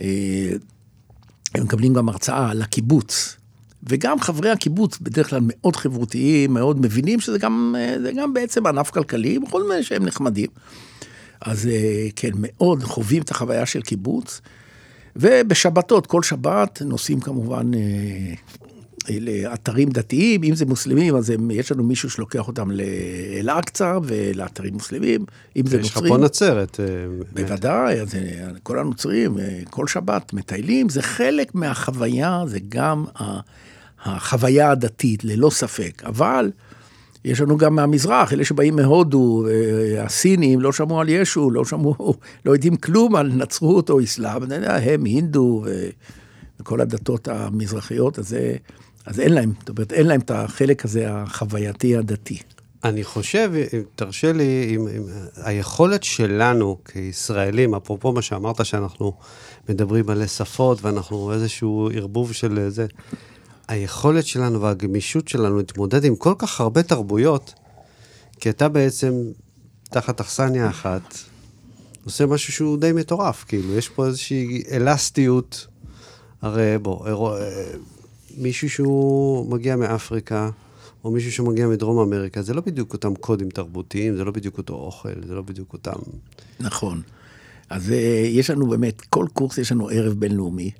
אה, 0.00 0.50
הם 1.54 1.64
מקבלים 1.64 1.94
גם 1.94 2.08
הרצאה 2.08 2.50
על 2.50 2.62
הקיבוץ. 2.62 3.36
וגם 3.86 4.20
חברי 4.20 4.50
הקיבוץ 4.50 4.98
בדרך 4.98 5.30
כלל 5.30 5.40
מאוד 5.42 5.76
חברותיים, 5.76 6.54
מאוד 6.54 6.80
מבינים 6.80 7.20
שזה 7.20 7.38
גם, 7.38 7.74
אה, 7.78 8.12
גם 8.16 8.34
בעצם 8.34 8.66
ענף 8.66 8.90
כלכלי, 8.90 9.38
בכל 9.38 9.68
מיני 9.68 9.82
שהם 9.82 10.04
נחמדים. 10.04 10.48
אז 11.40 11.66
אה, 11.66 12.06
כן, 12.16 12.30
מאוד 12.36 12.82
חווים 12.82 13.22
את 13.22 13.30
החוויה 13.30 13.66
של 13.66 13.82
קיבוץ. 13.82 14.40
ובשבתות, 15.16 16.06
כל 16.06 16.22
שבת 16.22 16.82
נוסעים 16.84 17.20
כמובן 17.20 17.74
אה, 17.74 18.34
לאתרים 19.10 19.88
דתיים, 19.88 20.44
אם 20.44 20.54
זה 20.54 20.66
מוסלמים, 20.66 21.16
אז 21.16 21.30
הם, 21.30 21.50
יש 21.50 21.72
לנו 21.72 21.84
מישהו 21.84 22.10
שלוקח 22.10 22.48
אותם 22.48 22.70
לאל-אקצא 22.70 23.98
ולאתרים 24.04 24.72
מוסלמים, 24.72 25.24
אם 25.56 25.66
זה 25.66 25.80
יש 25.80 25.90
לך 25.90 25.96
נוצרים. 25.96 26.12
פה 26.14 26.18
נצרת. 26.18 26.80
אה, 26.80 26.86
בוודאי, 27.32 28.00
אז 28.00 28.14
אה, 28.14 28.20
כל 28.62 28.78
הנוצרים, 28.78 29.38
אה, 29.38 29.60
כל 29.70 29.86
שבת 29.86 30.32
מטיילים, 30.32 30.88
זה 30.88 31.02
חלק 31.02 31.54
מהחוויה, 31.54 32.42
זה 32.46 32.58
גם 32.68 33.04
החוויה 34.04 34.70
הדתית, 34.70 35.24
ללא 35.24 35.50
ספק. 35.50 36.02
אבל 36.06 36.50
יש 37.24 37.40
לנו 37.40 37.56
גם 37.56 37.74
מהמזרח, 37.74 38.32
אלה 38.32 38.44
שבאים 38.44 38.76
מהודו, 38.76 39.46
אה, 39.48 40.04
הסינים, 40.04 40.60
לא 40.60 40.72
שמעו 40.72 41.00
על 41.00 41.08
ישו, 41.08 41.50
לא 41.50 41.64
שמעו, 41.64 42.14
לא 42.44 42.52
יודעים 42.52 42.76
כלום 42.76 43.16
על 43.16 43.32
נצרות 43.32 43.90
או 43.90 44.02
אסלאם, 44.04 44.42
הם 44.82 45.04
הינדו 45.04 45.64
וכל 46.60 46.80
הדתות 46.80 47.28
המזרחיות, 47.28 48.18
אז, 48.18 48.28
זה- 48.28 48.56
אז 49.06 49.20
אין 49.20 49.32
להם, 49.32 49.52
זאת 49.60 49.68
אומרת, 49.68 49.92
אין 49.92 50.06
להם 50.06 50.20
את 50.20 50.30
החלק 50.30 50.84
הזה 50.84 51.04
החווייתי 51.10 51.96
הדתי. 51.96 52.38
אני 52.84 53.04
חושב, 53.04 53.50
אם 53.72 53.82
תרשה 53.96 54.32
לי, 54.32 54.72
אם, 54.76 54.88
אם, 54.88 55.02
היכולת 55.36 56.02
שלנו 56.02 56.78
כישראלים, 56.92 57.74
אפרופו 57.74 58.12
מה 58.12 58.22
שאמרת 58.22 58.64
שאנחנו 58.66 59.12
מדברים 59.68 60.06
מלא 60.06 60.26
שפות 60.26 60.78
ואנחנו 60.82 61.32
איזשהו 61.32 61.90
ערבוב 61.94 62.32
של 62.32 62.66
זה, 62.68 62.86
היכולת 63.68 64.26
שלנו 64.26 64.60
והגמישות 64.60 65.28
שלנו 65.28 65.56
להתמודד 65.56 66.04
עם 66.04 66.16
כל 66.16 66.34
כך 66.38 66.60
הרבה 66.60 66.82
תרבויות, 66.82 67.54
כי 68.40 68.50
אתה 68.50 68.68
בעצם 68.68 69.14
תחת 69.90 70.20
אכסניה 70.20 70.68
אחת, 70.70 71.18
עושה 72.04 72.26
משהו 72.26 72.52
שהוא 72.52 72.78
די 72.78 72.92
מטורף, 72.92 73.44
כאילו, 73.48 73.74
יש 73.74 73.88
פה 73.88 74.06
איזושהי 74.06 74.62
אלסטיות, 74.70 75.66
הרי 76.42 76.78
בוא, 76.82 77.06
אירוע- 77.08 77.40
אה, 77.40 77.64
מישהו 78.36 78.70
שהוא 78.70 79.50
מגיע 79.50 79.76
מאפריקה, 79.76 80.50
או 81.04 81.10
מישהו 81.10 81.32
שמגיע 81.32 81.66
מדרום 81.66 81.98
אמריקה, 81.98 82.42
זה 82.42 82.54
לא 82.54 82.60
בדיוק 82.60 82.92
אותם 82.92 83.14
קודים 83.14 83.50
תרבותיים, 83.50 84.16
זה 84.16 84.24
לא 84.24 84.30
בדיוק 84.32 84.58
אותו 84.58 84.74
אוכל, 84.74 85.08
זה 85.28 85.34
לא 85.34 85.42
בדיוק 85.42 85.72
אותם... 85.72 85.92
נכון. 86.60 87.02
אז 87.70 87.92
אה, 87.92 87.96
יש 88.26 88.50
לנו 88.50 88.66
באמת, 88.66 89.00
כל 89.00 89.26
קורס 89.32 89.58
יש 89.58 89.72
לנו 89.72 89.88
ערב 89.88 90.12
בינלאומי, 90.12 90.70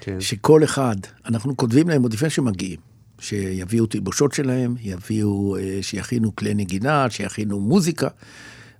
כן. 0.00 0.20
שכל 0.20 0.64
אחד, 0.64 0.96
אנחנו 1.26 1.56
כותבים 1.56 1.88
להם 1.88 2.02
עוד 2.02 2.12
לפני 2.12 2.30
שמגיעים, 2.30 2.80
שיביאו 3.20 3.86
תלבושות 3.86 4.32
שלהם, 4.32 4.74
יביאו, 4.80 5.56
אה, 5.56 5.78
שיכינו 5.82 6.36
כלי 6.36 6.54
נגינה, 6.54 7.10
שיכינו 7.10 7.60
מוזיקה, 7.60 8.08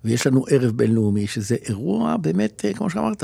ויש 0.05 0.27
לנו 0.27 0.45
ערב 0.51 0.71
בינלאומי, 0.77 1.27
שזה 1.27 1.57
אירוע 1.69 2.17
באמת, 2.17 2.65
אה, 2.65 2.75
כמו 2.75 2.91
שאמרת, 2.91 3.23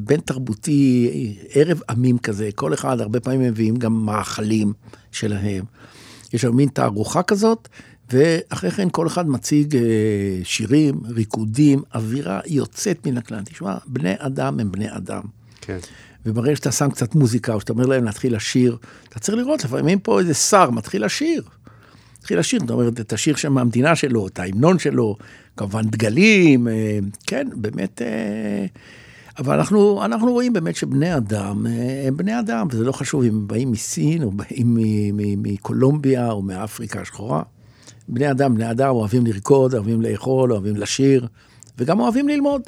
בין 0.00 0.20
תרבותי, 0.20 1.10
ערב 1.50 1.80
עמים 1.90 2.18
כזה, 2.18 2.48
כל 2.54 2.74
אחד, 2.74 3.00
הרבה 3.00 3.20
פעמים 3.20 3.40
מביאים 3.40 3.76
גם 3.76 4.06
מאכלים 4.06 4.72
שלהם. 5.12 5.64
יש 6.32 6.44
לנו 6.44 6.54
מין 6.54 6.68
תערוכה 6.68 7.22
כזאת, 7.22 7.68
ואחרי 8.10 8.70
כן 8.70 8.88
כל 8.90 9.06
אחד 9.06 9.28
מציג 9.28 9.76
אה, 9.76 9.82
שירים, 10.44 11.00
ריקודים, 11.08 11.82
אווירה 11.94 12.40
יוצאת 12.46 13.06
מן 13.06 13.18
הכלל. 13.18 13.40
תשמע, 13.44 13.76
בני 13.86 14.14
אדם 14.18 14.60
הם 14.60 14.72
בני 14.72 14.96
אדם. 14.96 15.22
כן. 15.60 15.78
וברגע 16.26 16.56
שאתה 16.56 16.72
שם 16.72 16.90
קצת 16.90 17.14
מוזיקה, 17.14 17.54
או 17.54 17.60
שאתה 17.60 17.72
אומר 17.72 17.86
להם 17.86 18.04
להתחיל 18.04 18.36
לשיר, 18.36 18.76
אתה 19.08 19.18
צריך 19.18 19.38
לראות, 19.38 19.64
לפעמים 19.64 19.98
פה 19.98 20.20
איזה 20.20 20.34
שר 20.34 20.70
מתחיל 20.70 21.04
לשיר. 21.04 21.42
מתחיל 22.18 22.38
לשיר, 22.38 22.60
זאת 22.60 22.70
אומרת, 22.70 23.00
את 23.00 23.12
השיר 23.12 23.36
שם 23.36 23.52
מהמדינה 23.52 23.96
שלו, 23.96 24.26
את 24.26 24.38
ההמנון 24.38 24.78
שלו, 24.78 25.16
כמובן 25.56 25.82
דגלים, 25.82 26.68
אה, 26.68 26.98
כן, 27.26 27.48
באמת... 27.54 28.02
אה, 28.02 28.66
אבל 29.38 29.58
אנחנו, 29.58 30.04
אנחנו 30.04 30.32
רואים 30.32 30.52
באמת 30.52 30.76
שבני 30.76 31.16
אדם 31.16 31.66
אה, 31.66 32.04
הם 32.06 32.16
בני 32.16 32.38
אדם, 32.38 32.66
וזה 32.70 32.84
לא 32.84 32.92
חשוב 32.92 33.22
אם 33.22 33.28
הם 33.28 33.48
באים 33.48 33.72
מסין, 33.72 34.22
או 34.22 34.30
באים 34.30 34.76
מקולומביה, 35.42 36.30
או 36.30 36.42
מאפריקה 36.42 37.00
השחורה. 37.00 37.42
בני 38.08 38.30
אדם, 38.30 38.54
בני 38.54 38.70
אדם 38.70 38.88
אוהבים 38.88 39.26
לרקוד, 39.26 39.74
אוהבים 39.74 40.02
לאכול, 40.02 40.52
אוהבים 40.52 40.76
לשיר, 40.76 41.26
וגם 41.78 42.00
אוהבים 42.00 42.28
ללמוד. 42.28 42.62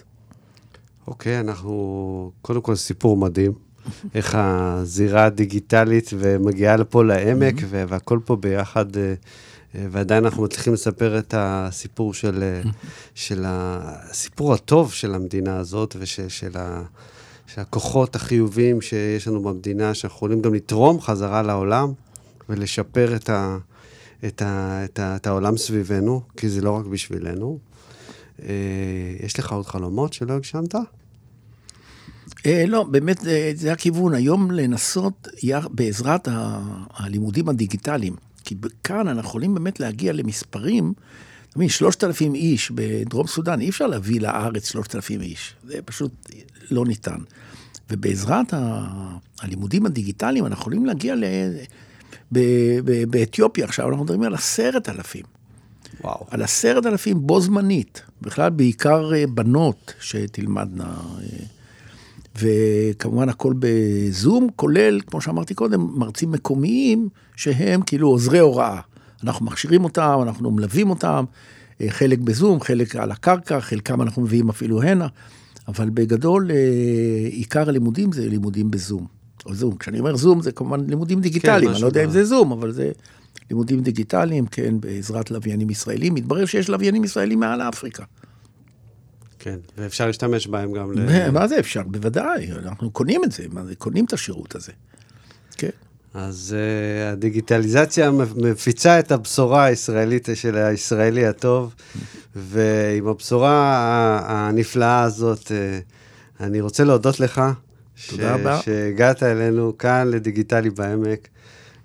אוקיי, 1.08 1.40
אנחנו... 1.40 2.32
קודם 2.42 2.60
כל, 2.60 2.74
סיפור 2.74 3.16
מדהים. 3.16 3.52
איך 4.14 4.34
הזירה 4.38 5.24
הדיגיטלית 5.24 6.10
ומגיעה 6.18 6.76
לפה 6.76 7.04
לעמק, 7.04 7.54
ו- 7.68 7.84
והכל 7.88 8.18
פה 8.24 8.36
ביחד, 8.36 8.96
אה, 8.96 9.14
אה, 9.74 9.86
ועדיין 9.90 10.24
אנחנו 10.24 10.42
מצליחים 10.42 10.72
לספר 10.72 11.18
את 11.18 11.34
הסיפור 11.36 12.14
של, 12.14 12.42
אה, 12.42 12.70
של 13.14 13.44
הסיפור 13.46 14.54
הטוב 14.54 14.92
של 14.92 15.14
המדינה 15.14 15.56
הזאת, 15.56 15.96
ושל 15.98 16.28
של 16.28 16.50
ה- 16.54 16.82
של 17.46 17.60
הכוחות 17.60 18.16
החיוביים 18.16 18.80
שיש 18.80 19.28
לנו 19.28 19.42
במדינה, 19.42 19.94
שאנחנו 19.94 20.16
יכולים 20.16 20.42
גם 20.42 20.54
לתרום 20.54 21.00
חזרה 21.00 21.42
לעולם 21.42 21.92
ולשפר 22.48 23.16
את, 23.16 23.30
ה, 23.30 23.58
את, 24.26 24.42
ה, 24.42 24.84
את, 24.84 24.98
ה, 24.98 25.16
את 25.16 25.26
העולם 25.26 25.56
סביבנו, 25.56 26.22
כי 26.36 26.48
זה 26.48 26.60
לא 26.60 26.70
רק 26.70 26.86
בשבילנו. 26.86 27.58
אה, 28.42 29.24
יש 29.24 29.38
לך 29.38 29.52
עוד 29.52 29.66
חלומות 29.66 30.12
שלא 30.12 30.32
הגשמת? 30.32 30.74
אה, 32.46 32.64
לא, 32.66 32.82
באמת 32.82 33.18
זה, 33.18 33.52
זה 33.54 33.72
הכיוון, 33.72 34.14
היום 34.14 34.50
לנסות 34.50 35.28
בעזרת 35.70 36.28
הלימודים 36.90 37.48
הדיגיטליים, 37.48 38.16
כי 38.44 38.54
כאן 38.84 39.08
אנחנו 39.08 39.28
יכולים 39.28 39.54
באמת 39.54 39.80
להגיע 39.80 40.12
למספרים, 40.12 40.92
אתה 41.50 41.58
מבין, 41.58 41.68
3,000 41.68 42.34
איש 42.34 42.70
בדרום 42.70 43.26
סודאן, 43.26 43.60
אי 43.60 43.68
אפשר 43.68 43.86
להביא 43.86 44.20
לארץ 44.20 44.68
3,000 44.68 45.20
איש, 45.20 45.54
זה 45.64 45.82
פשוט 45.84 46.12
לא 46.70 46.84
ניתן. 46.84 47.18
ובעזרת 47.90 48.54
הלימודים 49.40 49.86
הדיגיטליים 49.86 50.46
אנחנו 50.46 50.60
יכולים 50.60 50.86
להגיע 50.86 51.14
ל... 51.14 51.24
באתיופיה 53.10 53.64
עכשיו, 53.64 53.88
אנחנו 53.88 54.04
מדברים 54.04 54.22
על 54.22 54.34
עשרת 54.34 54.88
אלפים. 54.88 55.37
וואו. 56.04 56.26
על 56.30 56.42
עשרת 56.42 56.86
אלפים 56.86 57.26
בו 57.26 57.40
זמנית, 57.40 58.02
בכלל 58.22 58.50
בעיקר 58.50 59.14
אה, 59.14 59.24
בנות 59.26 59.94
שתלמדנה, 60.00 60.96
אה, 61.20 61.44
וכמובן 62.38 63.28
הכל 63.28 63.54
בזום, 63.58 64.48
כולל, 64.56 65.00
כמו 65.06 65.20
שאמרתי 65.20 65.54
קודם, 65.54 65.88
מרצים 65.94 66.32
מקומיים 66.32 67.08
שהם 67.36 67.82
כאילו 67.82 68.08
עוזרי 68.08 68.38
הוראה. 68.38 68.80
אנחנו 69.24 69.46
מכשירים 69.46 69.84
אותם, 69.84 70.18
אנחנו 70.22 70.50
מלווים 70.50 70.90
אותם, 70.90 71.24
אה, 71.80 71.86
חלק 71.90 72.18
בזום, 72.18 72.60
חלק 72.60 72.96
על 72.96 73.10
הקרקע, 73.10 73.60
חלקם 73.60 74.02
אנחנו 74.02 74.22
מביאים 74.22 74.48
אפילו 74.48 74.82
הנה, 74.82 75.06
אבל 75.68 75.90
בגדול 75.90 76.50
עיקר 77.30 77.68
הלימודים 77.68 78.12
זה 78.12 78.28
לימודים 78.28 78.70
בזום. 78.70 79.06
או 79.46 79.54
זום, 79.54 79.76
כשאני 79.76 79.98
אומר 79.98 80.16
זום 80.16 80.42
זה 80.42 80.52
כמובן 80.52 80.86
לימודים 80.88 81.20
דיגיטליים, 81.20 81.70
אני 81.70 81.82
לא 81.82 81.86
יודע 81.86 82.04
אם 82.04 82.10
זה 82.10 82.24
זום, 82.24 82.52
אבל 82.52 82.72
זה 82.72 82.90
לימודים 83.50 83.82
דיגיטליים, 83.82 84.46
כן, 84.46 84.80
בעזרת 84.80 85.30
לוויינים 85.30 85.70
ישראלים. 85.70 86.14
מתברר 86.14 86.46
שיש 86.46 86.68
לוויינים 86.68 87.04
ישראלים 87.04 87.40
מעל 87.40 87.62
אפריקה. 87.62 88.04
כן, 89.38 89.56
ואפשר 89.78 90.06
להשתמש 90.06 90.46
בהם 90.46 90.72
גם 90.72 90.92
ל... 90.92 91.30
מה 91.30 91.48
זה 91.48 91.58
אפשר? 91.58 91.82
בוודאי, 91.82 92.52
אנחנו 92.52 92.90
קונים 92.90 93.24
את 93.24 93.32
זה, 93.32 93.44
קונים 93.78 94.04
את 94.04 94.12
השירות 94.12 94.54
הזה. 94.54 94.72
כן. 95.56 95.68
אז 96.14 96.56
uh, 96.56 97.12
הדיגיטליזציה 97.12 98.10
מפיצה 98.36 98.98
את 98.98 99.12
הבשורה 99.12 99.64
הישראלית 99.64 100.28
של 100.34 100.56
הישראלי 100.56 101.26
הטוב, 101.26 101.74
ועם 102.36 103.06
הבשורה 103.08 104.20
הנפלאה 104.26 105.02
הזאת, 105.02 105.46
uh, 105.46 105.50
אני 106.40 106.60
רוצה 106.60 106.84
להודות 106.84 107.20
לך. 107.20 107.42
תודה 108.08 108.34
רבה. 108.34 108.60
שהגעת 108.62 109.22
אלינו 109.22 109.78
כאן 109.78 110.08
לדיגיטלי 110.10 110.70
בעמק, 110.70 111.28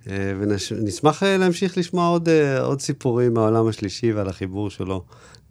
ונשמח 0.07 1.23
להמשיך 1.23 1.77
לשמוע 1.77 2.07
עוד, 2.07 2.29
uh, 2.29 2.61
עוד 2.61 2.81
סיפורים 2.81 3.33
מהעולם 3.33 3.67
השלישי 3.67 4.13
ועל 4.13 4.29
החיבור 4.29 4.69
שלו 4.69 5.03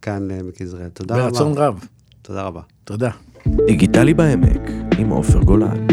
כאן 0.03 0.29
לעמק 0.29 0.61
יזרעאל. 0.61 0.89
תודה 0.89 1.15
רבה. 1.15 1.25
ברצון 1.25 1.53
רב. 1.57 1.85
תודה 2.23 2.43
רבה. 2.43 2.61
תודה. 2.85 3.11
דיגיטלי 3.67 4.15
בעמק 4.15 4.61
עם 4.99 5.09
עופר 5.09 5.39
גולן. 5.39 5.87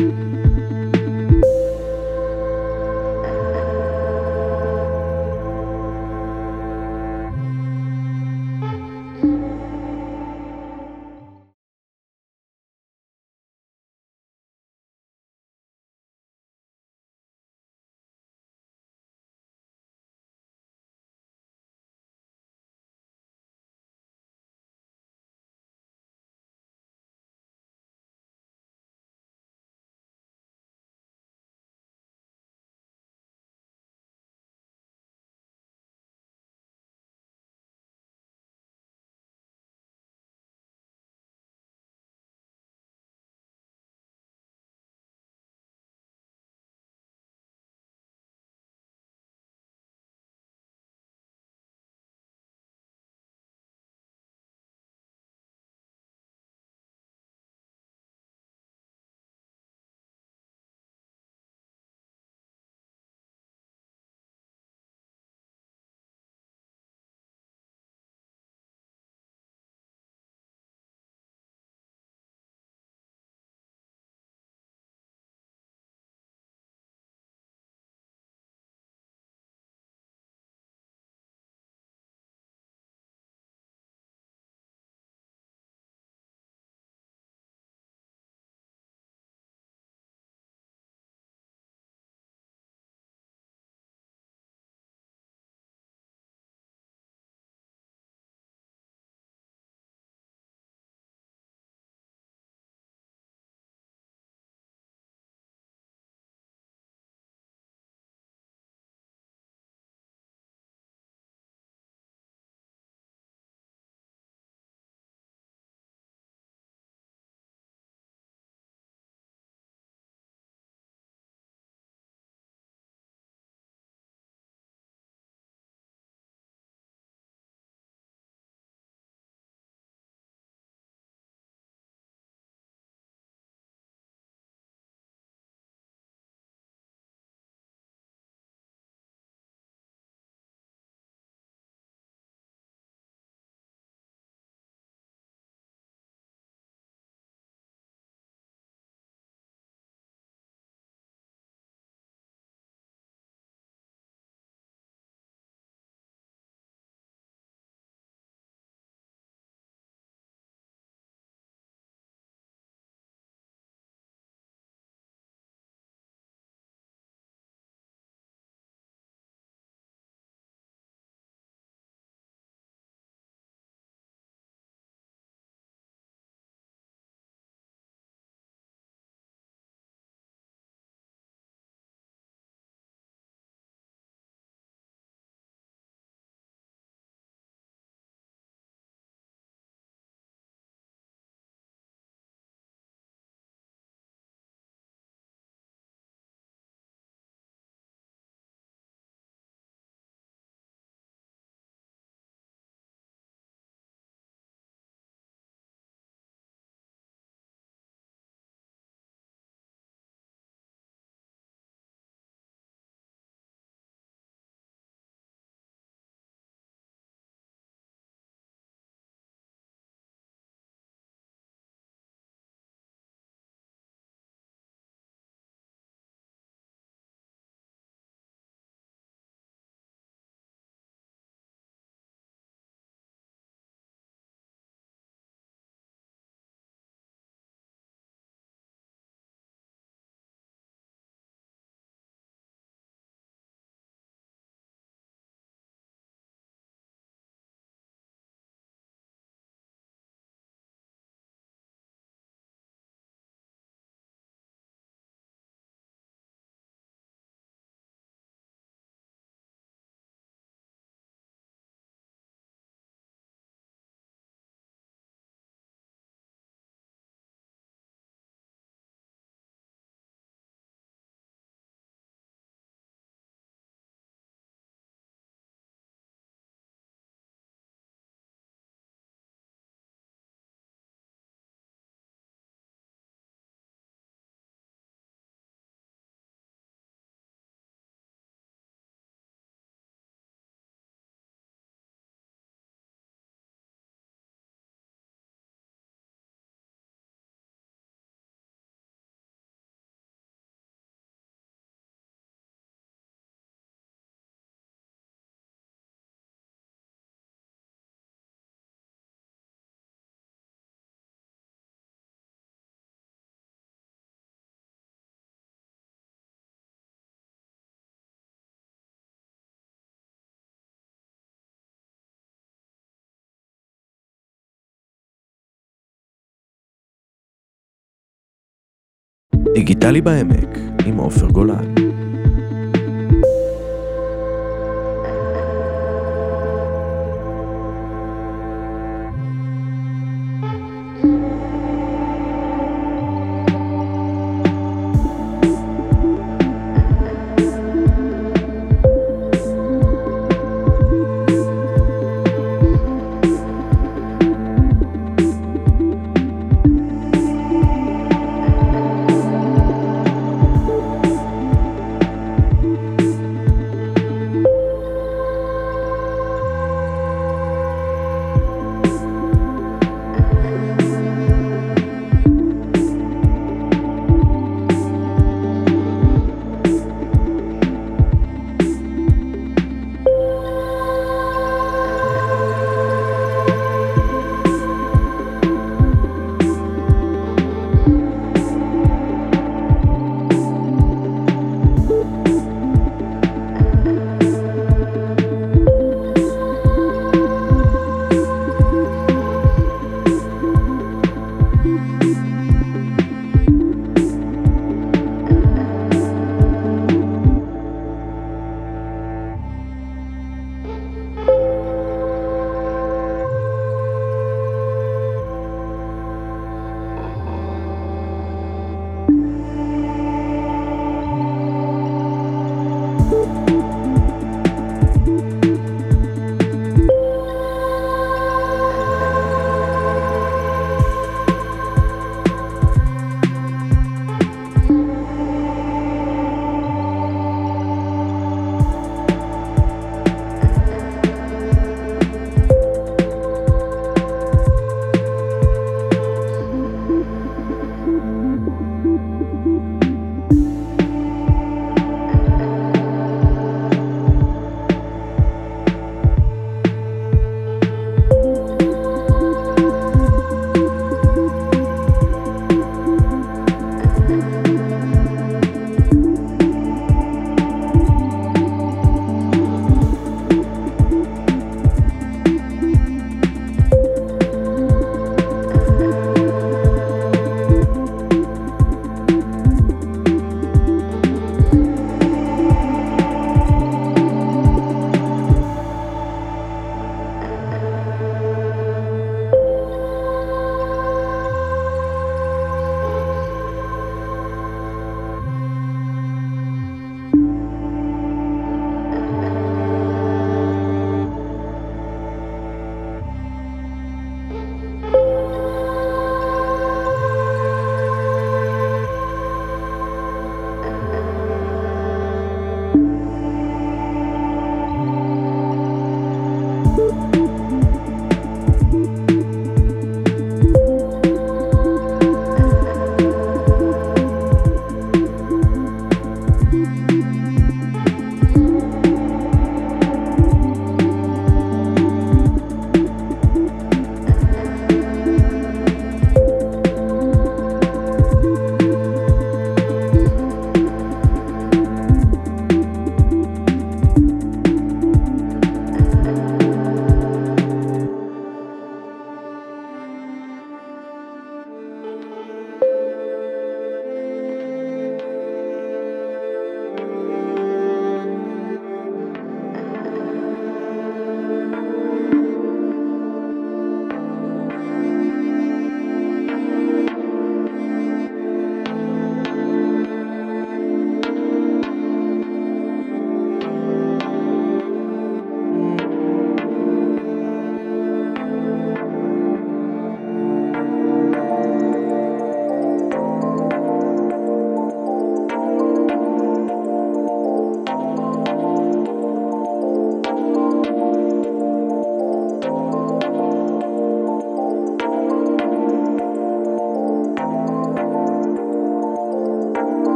דיגיטלי 329.54 330.02
בעמק 330.02 330.58
עם 330.86 330.98
עופר 330.98 331.28
גולן 331.28 331.74